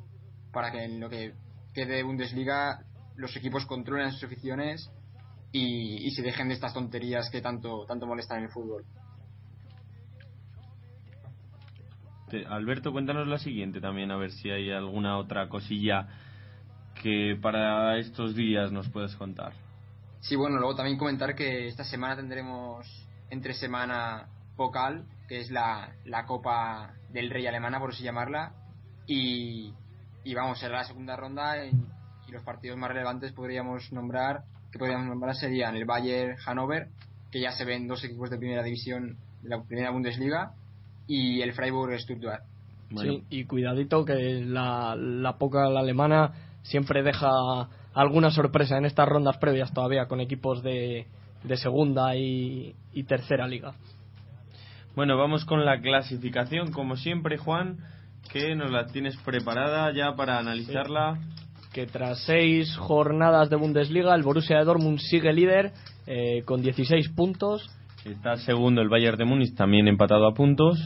[0.52, 1.34] para que en lo que
[1.74, 2.84] quede de Bundesliga
[3.16, 4.92] los equipos controlen sus aficiones
[5.52, 8.86] y, y se dejen de estas tonterías que tanto, tanto molestan en el fútbol.
[12.34, 16.08] Te- Alberto, cuéntanos la siguiente también, a ver si hay alguna otra cosilla
[17.00, 19.54] que para estos días nos puedes contar.
[20.20, 22.88] Sí, bueno, luego también comentar que esta semana tendremos
[23.30, 28.54] entre semana Pokal, que es la, la Copa del Rey alemana, por así llamarla,
[29.06, 29.72] y,
[30.24, 31.86] y vamos, será la segunda ronda en-
[32.28, 34.42] y los partidos más relevantes podríamos nombrar,
[34.72, 36.88] que podríamos nombrar serían el Bayern Hannover,
[37.32, 40.54] que ya se ven dos equipos de primera división de la primera Bundesliga,
[41.08, 42.44] y el Freiburg Stuttgart.
[42.96, 46.32] Sí, y cuidadito que la, la poca la alemana
[46.62, 47.30] siempre deja
[47.94, 51.08] alguna sorpresa en estas rondas previas todavía con equipos de,
[51.44, 53.74] de segunda y, y tercera liga.
[54.96, 57.80] Bueno, vamos con la clasificación, como siempre, Juan,
[58.32, 61.20] que nos la tienes preparada ya para analizarla.
[61.74, 65.72] Que tras seis jornadas de Bundesliga, el Borussia de Dortmund sigue líder
[66.06, 67.68] eh, con 16 puntos.
[68.06, 70.78] Está segundo el Bayern de Múnich, también empatado a puntos.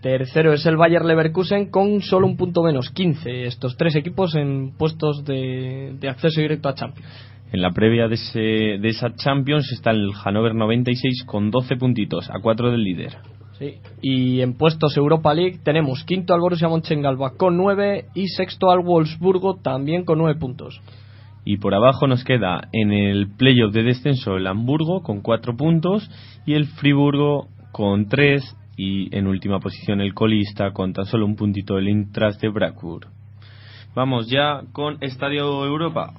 [0.00, 3.44] Tercero es el Bayer Leverkusen con solo un punto menos, 15.
[3.44, 7.08] Estos tres equipos en puestos de, de acceso directo a Champions.
[7.50, 8.38] En la previa de, ese-
[8.80, 13.16] de esa Champions está el Hannover 96 con 12 puntitos, a 4 del líder.
[13.58, 13.74] Sí.
[14.00, 18.84] Y en puestos Europa League tenemos quinto al Borussia Mönchengladbach con 9 y sexto al
[18.84, 20.80] Wolfsburgo también con 9 puntos.
[21.50, 26.10] Y por abajo nos queda en el playoff de descenso el Hamburgo con 4 puntos
[26.44, 28.42] y el Friburgo con 3
[28.76, 33.08] y en última posición el colista con tan solo un puntito el Intras de Frankfurt.
[33.94, 36.12] Vamos ya con Estadio Europa.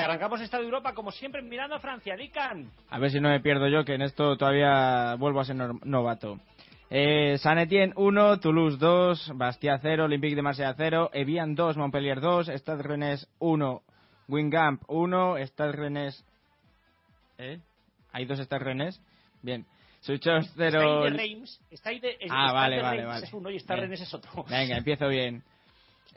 [0.00, 2.16] Arrancamos Estadio Europa, como siempre, mirando a Francia.
[2.16, 2.70] Dican.
[2.88, 6.40] A ver si no me pierdo yo, que en esto todavía vuelvo a ser novato.
[6.92, 12.20] Eh, San Etienne 1, Toulouse 2, Bastia 0, Olympique de Marsella 0, Evian 2, Montpellier
[12.20, 13.82] 2, Stade Rennes 1,
[14.28, 16.24] Wingamp 1, Stade Rennes...
[17.38, 17.60] ¿Eh?
[18.12, 19.00] ¿Hay dos Stade Rennes?
[19.42, 19.64] Bien.
[20.00, 21.02] Suchos Está ahí 0...
[21.04, 21.60] de Reims.
[21.70, 23.26] Está ahí de, es- Ah, está vale, de vale, Reims vale.
[23.26, 23.66] es uno y Bien.
[23.68, 24.44] Rennes es otro.
[24.50, 25.42] Venga, empiezo bien.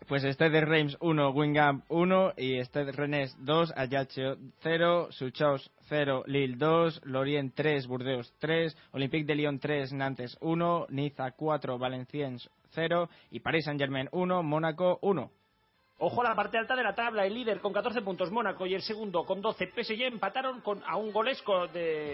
[0.07, 6.57] Pues Stade Reims 1, Wingamp 1 y Stade Rennes 2, Ajaccio 0, Suchaus 0, Lille
[6.57, 13.09] 2, Lorient 3, Burdeos 3, Olympique de Lyon 3, Nantes 1, Niza 4, Valenciennes 0
[13.31, 15.31] y Paris Saint-Germain 1, Mónaco 1.
[16.05, 18.73] Ojo a la parte alta de la tabla, el líder con 14 puntos Mónaco y
[18.73, 21.69] el segundo con 12 PSG empataron con, a un golesco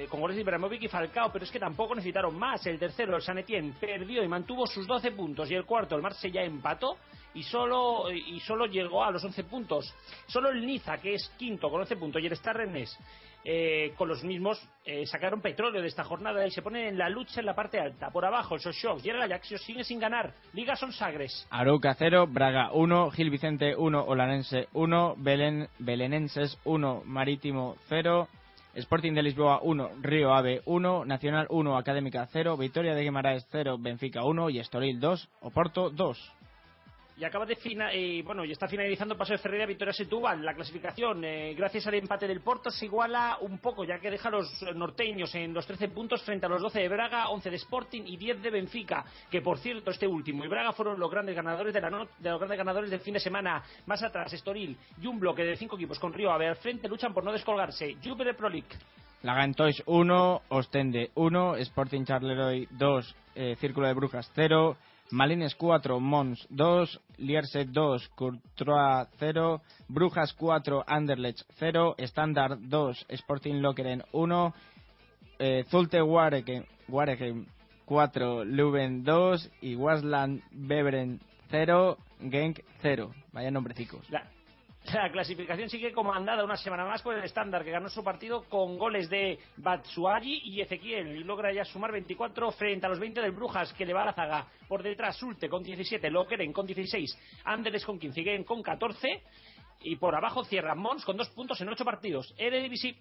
[0.09, 2.63] con goles de Ibrahimovic y Falcao, pero es que tampoco necesitaron más.
[2.67, 6.03] El tercero, el San Etienne, perdió y mantuvo sus 12 puntos y el cuarto, el
[6.03, 6.97] Marsella, empató
[7.33, 9.91] y solo, y solo llegó a los 11 puntos.
[10.27, 12.95] Solo el Niza, que es quinto con 11 puntos, y el Star Rennes
[13.43, 17.09] eh, con los mismos eh, sacaron petróleo de esta jornada y se ponen en la
[17.09, 18.09] lucha en la parte alta.
[18.09, 20.33] Por abajo, el Sochaux y el Ajax sigue sin ganar.
[20.53, 21.47] Liga son Sagres.
[21.49, 28.27] Arouca 0, Braga 1, Gil Vicente 1, Olanense 1, Belén, Belenenses 1, Marítimo 0,
[28.75, 33.77] Sporting de Lisboa 1, Río Ave 1, Nacional 1, Académica 0, Victoria de Guimaraes 0,
[33.79, 36.33] Benfica 1 y Estoril 2, Oporto 2.
[37.19, 40.41] Y acaba de fina y bueno, y está finalizando Paso de Ferreira Victoria Setúbal.
[40.45, 44.29] La clasificación, eh, gracias al empate del Porto, se iguala un poco, ya que deja
[44.29, 47.57] a los norteños en los 13 puntos frente a los 12 de Braga, 11 de
[47.57, 49.03] Sporting y 10 de Benfica.
[49.29, 52.29] Que por cierto, este último y Braga fueron los grandes ganadores de la no- de
[52.29, 53.61] los grandes ganadores del fin de semana.
[53.85, 57.13] Más atrás, Estoril y un bloque de cinco equipos con Río Ave al frente luchan
[57.13, 57.97] por no descolgarse.
[58.01, 58.69] Juve Pro League.
[59.23, 64.77] Lagantois 1, Ostende 1, Sporting Charleroi 2, eh, Círculo de Brujas 0,
[65.11, 73.61] Malines 4, Mons 2, Lierse 2, Courtois 0, Brujas 4, Anderlecht 0, Standard 2, Sporting
[73.61, 74.53] Lokeren 1,
[75.39, 77.47] eh, Zulte Waregem, Waregem
[77.87, 81.19] 4, Leuven 2 y Wasland Beveren
[81.49, 83.11] 0, Genk 0.
[83.33, 84.07] Vaya nombrecicos.
[84.09, 84.23] La,
[84.93, 88.77] la clasificación sigue comandada una semana más por el estándar, que ganó su partido con
[88.77, 93.31] goles de Batsuagi y Ezequiel y logra ya sumar 24 frente a los 20 del
[93.31, 94.47] Brujas, que le va a la zaga.
[94.67, 99.23] Por detrás, Sulte con 17, Lokeren con 16, Anderes con 15 y Genk con 14.
[99.81, 102.33] Y por abajo cierra Mons con dos puntos en ocho partidos.
[102.37, 102.97] Eredivisie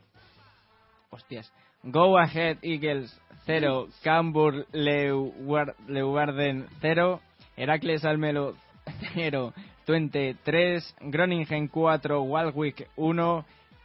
[1.11, 1.53] Hostias.
[1.83, 7.21] Go Ahead Eagles 0, Cambur Leuwar- Leuwarden 0,
[7.57, 8.55] Heracles Almelo
[9.15, 9.53] 0,
[9.89, 13.45] Twente 3, Groningen 4, Walwick 1,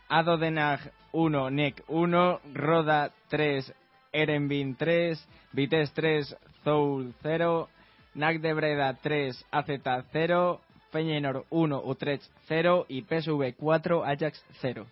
[0.09, 3.73] Ado Den Haag 1, NEC 1, Roda 3,
[4.11, 7.69] Erenbin 3, Vitesse 3, Zoul 0,
[8.15, 9.67] NAC de Breda 3, AZ
[10.11, 10.59] 0,
[10.91, 14.85] Feyenoord 1, Utrecht 0 y PSV 4, Ajax 0.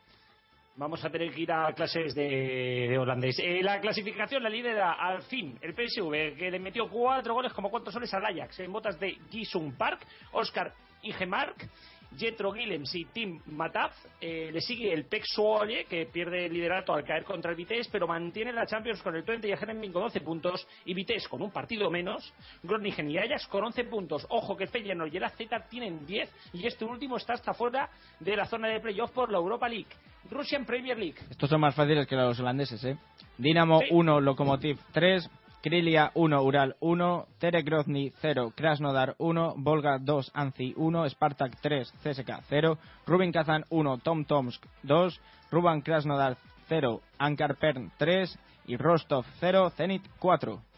[0.78, 3.38] Vamos a tener que ir a clases de, de holandés.
[3.40, 7.70] Eh, la clasificación la lidera al fin el PSV, que le metió cuatro goles como
[7.70, 10.74] cuantos soles al Ajax en botas de Jisung Park, Oscar
[11.04, 11.70] Igemark,
[12.18, 13.94] Jetro Guillems y Tim Mataf.
[14.20, 17.90] Eh, le sigue el Pek Zwolle, que pierde el liderato al caer contra el Vitesse,
[17.92, 21.42] pero mantiene la Champions con el Twente y Herenveen con 11 puntos, y Vitesse con
[21.42, 22.34] un partido menos,
[22.64, 24.26] Groningen y Ajax con 11 puntos.
[24.30, 25.38] Ojo que Feyenoord y el AZ
[25.70, 29.38] tienen 10, y este último está hasta fuera de la zona de playoff por la
[29.38, 29.88] Europa League.
[30.30, 31.18] Russian Premier League.
[31.30, 32.98] Estos son más fáciles que los holandeses, ¿eh?
[33.38, 35.28] Dinamo 1, Lokomotiv 3,
[35.62, 41.86] Krylia 1, Ural 1, Terek Grozny 0, Krasnodar 1, Volga 2, Anzi 1, Spartak 3,
[42.04, 45.20] CSK 0, Rubin Kazan 1, Tom Tomsk 2,
[45.52, 46.38] Ruban Krasnodar
[46.70, 50.71] 0, Ankar Pern 3, y Rostov 0, Zenit 4.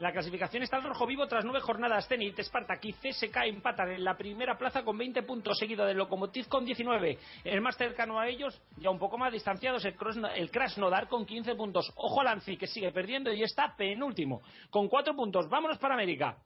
[0.00, 2.08] La clasificación está al rojo vivo tras nueve jornadas.
[2.08, 6.48] Zenit, Spartak y CSK empatan en la primera plaza con 20 puntos, seguido del Lokomotiv
[6.48, 7.18] con 19.
[7.44, 9.94] El más cercano a ellos, ya un poco más distanciados, el,
[10.34, 11.92] el Krasnodar con 15 puntos.
[11.94, 15.48] Ojo Anzi, que sigue perdiendo y está penúltimo, con 4 puntos.
[15.48, 16.38] Vámonos para América.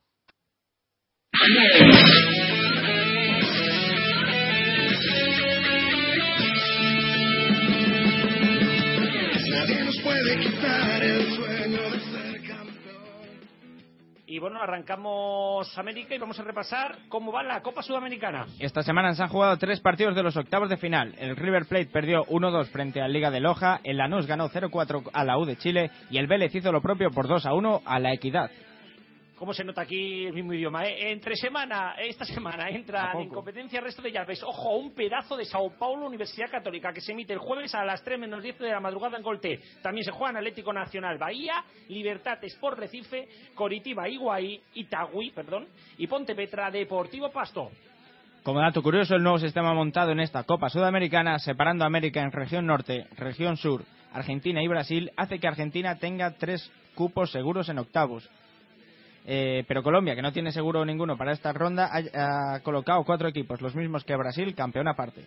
[14.30, 18.44] Y bueno, arrancamos América y vamos a repasar cómo va la Copa Sudamericana.
[18.58, 21.14] Esta semana se han jugado tres partidos de los octavos de final.
[21.18, 25.24] El River Plate perdió 1-2 frente al Liga de Loja, el Lanús ganó 0-4 a
[25.24, 28.50] la U de Chile y el Vélez hizo lo propio por 2-1 a la Equidad.
[29.38, 30.84] ¿Cómo se nota aquí el mismo idioma?
[30.84, 31.12] eh?
[31.12, 34.42] Entre semana, esta semana entran en competencia el resto de llaves.
[34.42, 38.02] Ojo, un pedazo de Sao Paulo Universidad Católica que se emite el jueves a las
[38.02, 39.60] 3 menos 10 de la madrugada en Colté.
[39.80, 46.34] También se juegan Atlético Nacional Bahía, Libertad Sport Recife, Coritiba Iguaí, Itagüí, perdón, y Ponte
[46.34, 47.70] Petra Deportivo Pasto.
[48.42, 52.32] Como dato curioso, el nuevo sistema montado en esta Copa Sudamericana, separando a América en
[52.32, 57.78] región norte, región sur, Argentina y Brasil, hace que Argentina tenga tres cupos seguros en
[57.78, 58.28] octavos.
[59.26, 63.28] Eh, pero Colombia, que no tiene seguro ninguno para esta ronda, ha, ha colocado cuatro
[63.28, 65.26] equipos, los mismos que Brasil, campeón aparte.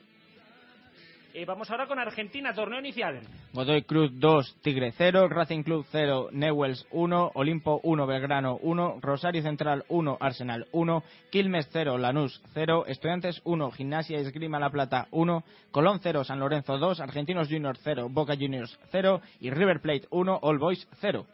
[1.34, 3.22] Eh, vamos ahora con Argentina, torneo inicial.
[3.53, 9.41] Godoy Cruz 2, Tigre 0, Racing Club 0, Newells 1, Olimpo 1, Belgrano 1, Rosario
[9.41, 15.07] Central 1, Arsenal 1, Quilmes 0, Lanús 0, Estudiantes 1, Gimnasia y Esgrima La Plata
[15.11, 20.07] 1, Colón 0, San Lorenzo 2, Argentinos Juniors 0, Boca Juniors 0 y River Plate
[20.09, 21.26] 1, All Boys 0.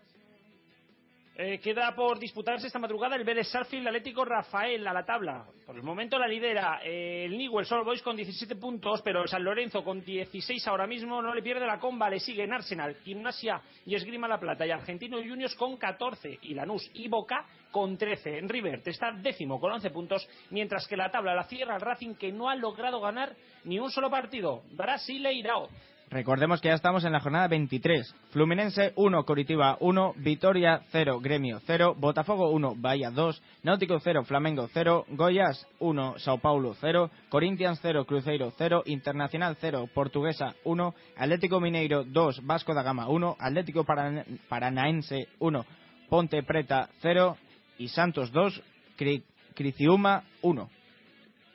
[1.39, 5.45] Eh, queda por disputarse esta madrugada el Vélez Sarfield Atlético Rafael a la tabla.
[5.67, 9.29] Por el momento la lidera eh, el Newell's All Boys con 17 puntos, pero el
[9.29, 12.09] San Lorenzo con 16 ahora mismo no le pierde la comba.
[12.09, 16.89] Le siguen Arsenal, Gimnasia y Esgrima La Plata y Argentino Juniors con 14 y Lanús
[16.95, 18.39] y Boca con 13.
[18.39, 22.15] En River está décimo con 11 puntos, mientras que la tabla la cierra el Racing
[22.15, 24.63] que no ha logrado ganar ni un solo partido.
[24.71, 25.69] Brasileirao.
[26.09, 28.15] Recordemos que ya estamos en la jornada 23.
[28.29, 34.69] Fluminense 1, Coritiba 1, Vitoria 0, Gremio 0, Botafogo 1, Bahía 2, Náutico 0, Flamengo
[34.73, 41.59] 0, Goiás 1, Sao Paulo 0, Corinthians 0, Cruzeiro 0, Internacional 0, Portuguesa 1, Atlético
[41.59, 45.65] Mineiro 2, Vasco da Gama 1, Atlético Paran- Paranaense 1,
[46.09, 47.35] Ponte Preta 0
[47.79, 48.63] y Santos 2,
[48.97, 49.23] Cri-
[49.55, 50.69] Criciúma 1.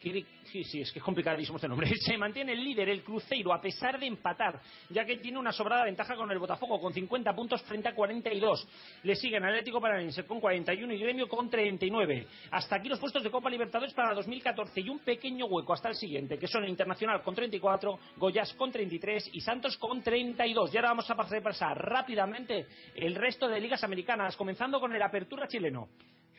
[0.02, 1.88] Kiri- Sí, sí, es que es complicadísimo este nombre.
[2.00, 4.60] Se mantiene el líder, el Cruzeiro, a pesar de empatar,
[4.90, 8.68] ya que tiene una sobrada ventaja con el Botafogo, con 50 puntos frente a 42.
[9.04, 12.26] Le siguen Atlético Paranaense con 41 y Gremio con 39.
[12.50, 15.94] Hasta aquí los puestos de Copa Libertadores para 2014 y un pequeño hueco hasta el
[15.94, 20.74] siguiente, que son el Internacional con 34, Goyas con 33 y Santos con 32.
[20.74, 22.66] Y ahora vamos a repasar rápidamente
[22.96, 25.88] el resto de ligas americanas, comenzando con el Apertura chileno.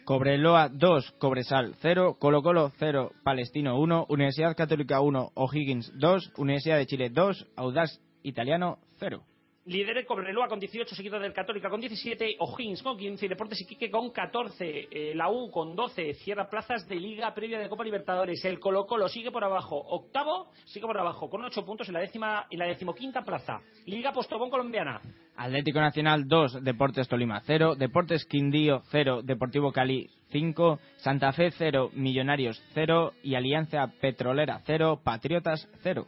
[0.05, 6.77] Cobreloa 2, Cobresal 0, Colo Colo 0, Palestino 1, Universidad Católica 1, O'Higgins 2, Universidad
[6.77, 9.23] de Chile 2, Audaz Italiano 0.
[9.65, 13.61] Líder el Cobreloa con 18, seguido del Católica con 17, O'Higgins con 15 y Deportes
[13.61, 14.89] Iquique con 14.
[14.91, 18.43] Eh, la U con 12, cierra plazas de Liga previa de Copa Libertadores.
[18.43, 19.77] El Colo Colo sigue por abajo.
[19.77, 23.61] Octavo sigue por abajo con 8 puntos en la décima y la decimoquinta plaza.
[23.85, 24.99] Liga Postobón colombiana.
[25.37, 31.91] Atlético Nacional 2, Deportes Tolima 0, Deportes Quindío 0, Deportivo Cali 5, Santa Fe 0,
[31.93, 36.05] Millonarios 0 y Alianza Petrolera 0, Patriotas 0.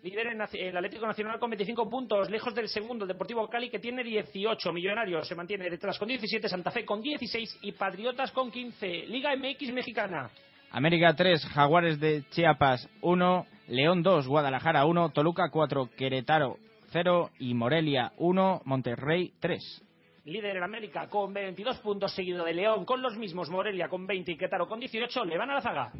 [0.00, 3.80] Líder en el Atlético Nacional con 25 puntos, lejos del segundo, el Deportivo Cali que
[3.80, 4.72] tiene 18.
[4.72, 9.06] Millonarios se mantiene detrás con 17, Santa Fe con 16 y Patriotas con 15.
[9.06, 10.30] Liga MX mexicana.
[10.70, 16.58] América 3, Jaguares de Chiapas 1, León 2, Guadalajara 1, Toluca 4, Querétaro
[16.90, 19.84] 0 y Morelia 1, Monterrey 3.
[20.26, 24.30] Líder en América con 22 puntos, seguido de León con los mismos, Morelia con 20
[24.30, 25.92] y Quetaro con 18, le van a la zaga.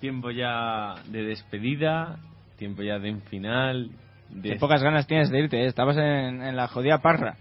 [0.00, 2.18] Tiempo ya de despedida,
[2.58, 3.90] tiempo ya de un final.
[4.30, 4.50] De...
[4.50, 5.66] Qué pocas ganas tienes de irte, ¿eh?
[5.66, 7.36] estabas en, en la jodida parra.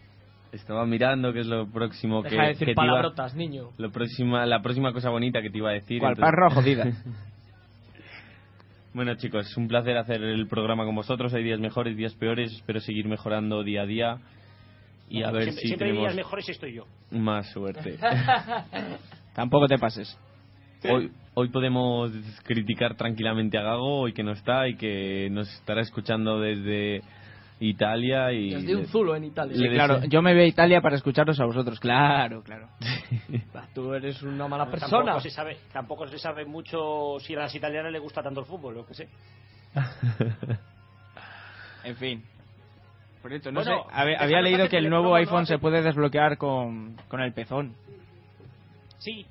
[0.52, 3.70] Estaba mirando qué es lo próximo Deja que, de decir que te iba- palabrotas, niño.
[3.78, 6.00] Lo próxima, la próxima cosa bonita que te iba a decir.
[6.00, 6.86] ¿Cuál, entonces- parra o jodida?
[8.94, 11.34] bueno chicos, es un placer hacer el programa con vosotros.
[11.34, 12.52] Hay días mejores, días peores.
[12.52, 14.18] Espero seguir mejorando día a día.
[15.10, 16.86] Y a ver siempre, si siempre tenemos días mejores estoy yo.
[17.12, 17.98] más suerte.
[19.36, 20.18] Tampoco te pases.
[20.90, 22.12] Hoy, hoy podemos
[22.44, 27.02] criticar tranquilamente a Gago, hoy que no está y que nos estará escuchando desde
[27.62, 29.56] Italia y Desde un zulo en Italia.
[29.56, 31.80] Sí, claro, yo me voy a Italia para escucharos a vosotros.
[31.80, 32.68] Claro, claro.
[33.74, 34.98] Tú eres una mala No, persona.
[34.98, 38.46] Tampoco se, sabe, tampoco se sabe mucho si a las italianas les gusta tanto el
[38.46, 39.08] fútbol, lo que sé.
[41.86, 42.22] En fin.
[43.22, 46.38] Por cierto, no Bueno, sé, había, había leído que el nuevo iPhone se puede desbloquear
[46.38, 47.74] con, con el pezón.
[48.98, 49.26] Sí,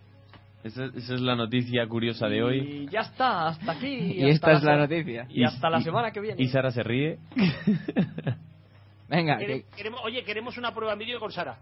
[0.64, 2.58] Esa, esa es la noticia curiosa de hoy.
[2.58, 3.86] Y ya está, hasta aquí.
[4.18, 5.26] Y hasta esta es la noticia.
[5.28, 6.42] Y hasta la semana que viene.
[6.42, 7.18] Y Sara se ríe.
[9.08, 11.58] Venga, Quere- que queremos, oye, queremos una prueba en vídeo con Sara.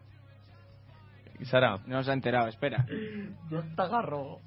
[1.44, 2.85] Sara, no se ha enterado, espera.
[3.51, 4.40] Ya está agarro.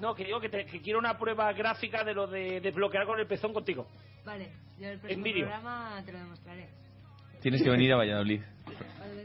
[0.00, 3.18] No, que digo que, te- que quiero una prueba gráfica de lo de desbloquear con
[3.20, 3.86] el pezón contigo.
[4.24, 5.46] Vale, yo el En próximo vídeo.
[5.46, 6.68] programa te lo demostraré.
[7.42, 8.40] tienes que venir a Valladolid.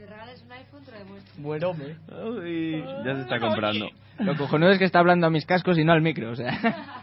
[0.04, 1.34] Me regales un iPhone te lo demuestro.
[1.38, 1.96] Bueno, hombre.
[2.26, 3.88] Uy, ya se está comprando.
[4.18, 6.52] Lo cojonudo es que está hablando a mis cascos y no al micro, o sea.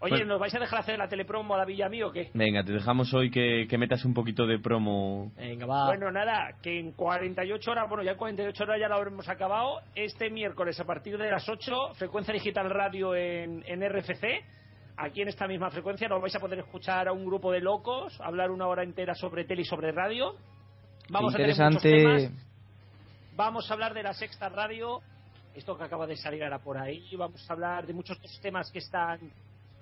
[0.00, 0.24] Oye.
[0.24, 2.30] ¿nos vais a dejar hacer la telepromo a la villa mí o qué?
[2.34, 5.32] Venga, te dejamos hoy que, que metas un poquito de promo.
[5.36, 5.86] Venga, va.
[5.86, 9.80] Bueno, nada, que en 48 horas, bueno, ya en 48 horas ya lo habremos acabado.
[9.94, 14.44] Este miércoles a partir de las 8, frecuencia digital radio en, en RFC.
[14.98, 18.18] Aquí en esta misma frecuencia nos vais a poder escuchar a un grupo de locos
[18.20, 20.36] hablar una hora entera sobre tele y sobre radio.
[21.08, 22.30] Vamos a tener muchos temas.
[23.36, 25.00] Vamos a hablar de la sexta radio,
[25.54, 27.14] esto que acaba de salir ahora por ahí.
[27.16, 29.20] Vamos a hablar de muchos otros temas que están,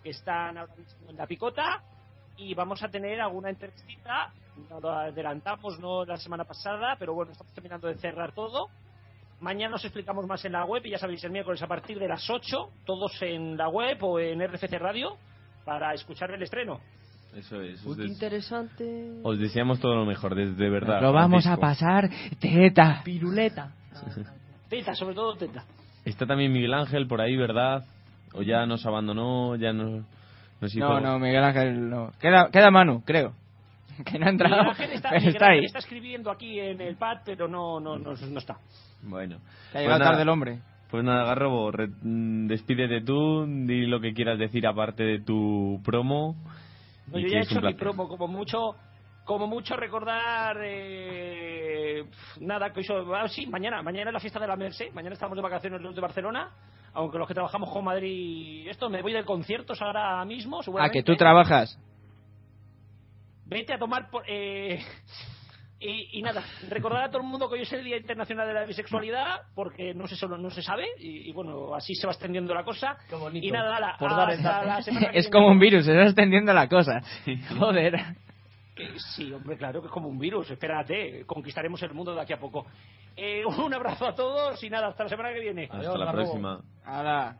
[0.03, 1.83] que están ahora mismo en la picota.
[2.37, 4.33] Y vamos a tener alguna entrevista,
[4.69, 8.69] no lo adelantamos no la semana pasada, pero bueno, estamos terminando de cerrar todo.
[9.41, 12.09] Mañana os explicamos más en la web y ya sabéis, el miércoles a partir de
[12.09, 15.17] las 8, todos en la web o en RFC Radio
[15.65, 16.81] para escuchar el estreno.
[17.37, 17.85] Eso es.
[17.85, 19.19] Muy des- interesante.
[19.23, 21.01] os deseamos todo lo mejor, de, de verdad.
[21.03, 22.09] Lo vamos a pasar
[22.39, 23.03] teta.
[23.05, 23.73] Piruleta.
[24.69, 25.65] Teta, sobre todo teta.
[26.05, 27.85] Está también Miguel Ángel por ahí, ¿verdad?
[28.35, 30.05] O ya nos abandonó, ya nos,
[30.61, 30.87] nos hizo...
[30.89, 32.11] No, no, Miguel Ángel no.
[32.21, 33.33] Queda, queda Manu, creo.
[34.05, 35.65] Que no ha entrado, Miguel Ángel está, pero Miguel está Ángel ahí.
[35.67, 38.57] está escribiendo aquí en el pad, pero no, no, no, no está.
[39.03, 39.39] Bueno.
[39.73, 40.59] Que ha llegado nada, tarde el hombre.
[40.91, 45.81] Pues nada, Garrobo, re- mm, despídete tú, di lo que quieras decir aparte de tu
[45.85, 46.35] promo.
[47.07, 48.75] No, yo ya he hecho mi promo, como mucho,
[49.25, 52.05] como mucho recordar, eh,
[52.41, 55.37] nada, que eso, ah, sí, mañana, mañana es la fiesta de la Merced, mañana estamos
[55.37, 56.51] de vacaciones los de Barcelona,
[56.95, 60.99] aunque los que trabajamos con Madrid, esto, me voy del concierto ahora mismo, Ah, seguramente.
[60.99, 61.79] que tú trabajas.
[63.47, 64.23] Vete a tomar por...
[64.27, 64.81] eh,
[65.85, 68.55] y, y nada, recordar a todo el mundo que hoy es el Día Internacional de
[68.55, 72.13] la Bisexualidad, porque no se, solo, no se sabe, y, y bueno, así se va
[72.13, 72.97] extendiendo la cosa.
[73.09, 73.47] Qué bonito.
[73.47, 74.67] Y nada, ala, Por hasta dato.
[74.67, 77.01] la semana que Es como un virus, se está extendiendo la cosa.
[77.59, 77.95] Joder.
[78.75, 80.51] Que sí, hombre, claro que es como un virus.
[80.51, 82.67] Espérate, conquistaremos el mundo de aquí a poco.
[83.17, 85.69] Eh, un abrazo a todos y nada, hasta la semana que viene.
[85.71, 86.61] Hasta la próxima.
[86.85, 87.37] Ahora.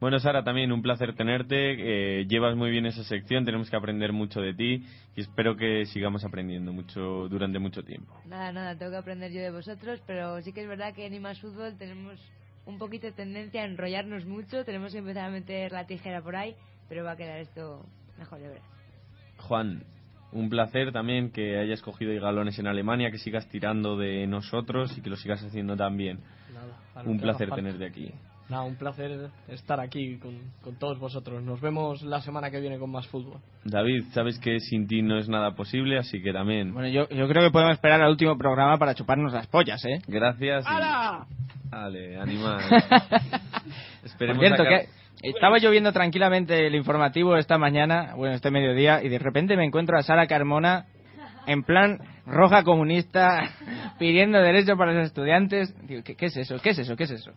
[0.00, 2.20] Bueno, Sara, también un placer tenerte.
[2.20, 4.86] eh, llevas muy bien esa sección, tenemos que aprender mucho de ti
[5.16, 8.14] y espero que sigamos aprendiendo mucho durante mucho tiempo.
[8.26, 11.20] Nada, nada, tengo que aprender yo de vosotros, pero sí que es verdad que en
[11.22, 12.20] Más Fútbol tenemos
[12.66, 16.36] un poquito de tendencia a enrollarnos mucho, tenemos que empezar a meter la tijera por
[16.36, 16.54] ahí,
[16.88, 17.84] pero va a quedar esto
[18.18, 18.64] mejor, de verdad.
[19.38, 19.82] Juan,
[20.32, 24.96] un placer también que hayas cogido ahí galones en Alemania, que sigas tirando de nosotros
[24.96, 26.20] y que lo sigas haciendo también.
[26.52, 28.12] Nada, Un placer tenerte aquí.
[28.50, 31.40] Nada, un placer estar aquí con, con todos vosotros.
[31.42, 33.38] Nos vemos la semana que viene con más fútbol.
[33.64, 36.74] David, sabes que sin ti no es nada posible, así que también.
[36.74, 40.00] Bueno, yo, yo creo que podemos esperar al último programa para chuparnos las pollas, ¿eh?
[40.08, 40.64] Gracias.
[40.64, 41.26] y- ¡Hala!
[41.70, 42.58] Vale, animal.
[42.68, 43.70] Por
[44.04, 44.88] Esperemos cierto, que
[45.28, 49.64] estaba yo viendo tranquilamente el informativo esta mañana, bueno, este mediodía, y de repente me
[49.64, 50.86] encuentro a Sara Carmona
[51.46, 53.42] en plan roja comunista,
[54.00, 55.72] pidiendo derecho para los estudiantes.
[55.86, 56.56] Digo, ¿qué, qué es eso?
[56.60, 56.96] ¿Qué es eso?
[56.96, 57.30] ¿Qué es eso?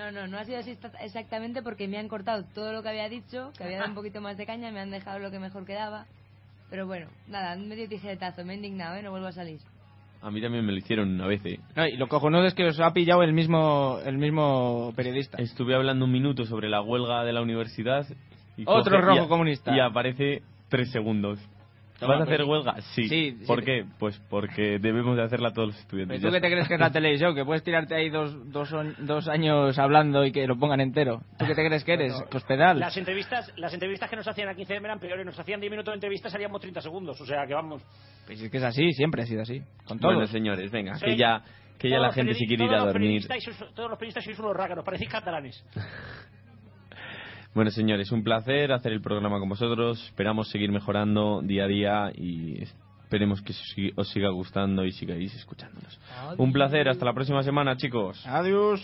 [0.00, 3.08] No, no, no ha sido así exactamente porque me han cortado todo lo que había
[3.08, 5.66] dicho, que había dado un poquito más de caña, me han dejado lo que mejor
[5.66, 6.06] quedaba.
[6.70, 9.02] Pero bueno, nada, medio tijeretazo, me he indignado, ¿eh?
[9.02, 9.58] No vuelvo a salir.
[10.22, 11.40] A mí también me lo hicieron una vez.
[11.44, 11.58] eh.
[11.74, 15.38] No, y lo cojonudo es que os ha pillado el mismo, el mismo periodista.
[15.38, 18.06] Estuve hablando un minuto sobre la huelga de la universidad.
[18.56, 19.74] Y Otro coge- rojo y- comunista.
[19.74, 21.38] Y aparece tres segundos.
[22.00, 22.80] Toma, ¿Vas a hacer pues- huelga?
[22.94, 23.08] Sí.
[23.08, 23.66] Sí, ¿Por sí.
[23.66, 23.84] qué?
[23.98, 26.18] Pues porque debemos de hacerla todos los estudiantes.
[26.18, 27.34] ¿Pero tú Ya qué te crees que es la televisión?
[27.34, 31.20] Que puedes tirarte ahí dos, dos, dos años hablando y que lo pongan entero.
[31.38, 32.14] ¿Tú qué te crees que eres?
[32.30, 32.80] Cospedal.
[32.80, 35.24] Las entrevistas, las entrevistas que nos hacían a 15 eran peores.
[35.26, 37.20] Nos hacían 10 minutos de entrevista, salíamos 30 segundos.
[37.20, 37.82] O sea, que vamos.
[38.26, 39.60] Pues es que es así, siempre ha sido así.
[39.84, 39.98] Con.
[39.98, 41.04] Bueno, señores, venga, Sí.
[41.04, 41.42] que ya,
[41.78, 43.26] que ya Todos la gente se quiere ir a dormir.
[43.74, 45.62] Todos los periodistas sois unos rácanos, parecéis catalanes.
[47.54, 50.02] Bueno, señores, un placer hacer el programa con vosotros.
[50.04, 52.62] Esperamos seguir mejorando día a día y
[53.10, 53.52] Esperemos que
[53.96, 55.98] os siga gustando y sigáis escuchándonos.
[56.38, 58.24] Un placer, hasta la próxima semana, chicos.
[58.24, 58.80] Adiós.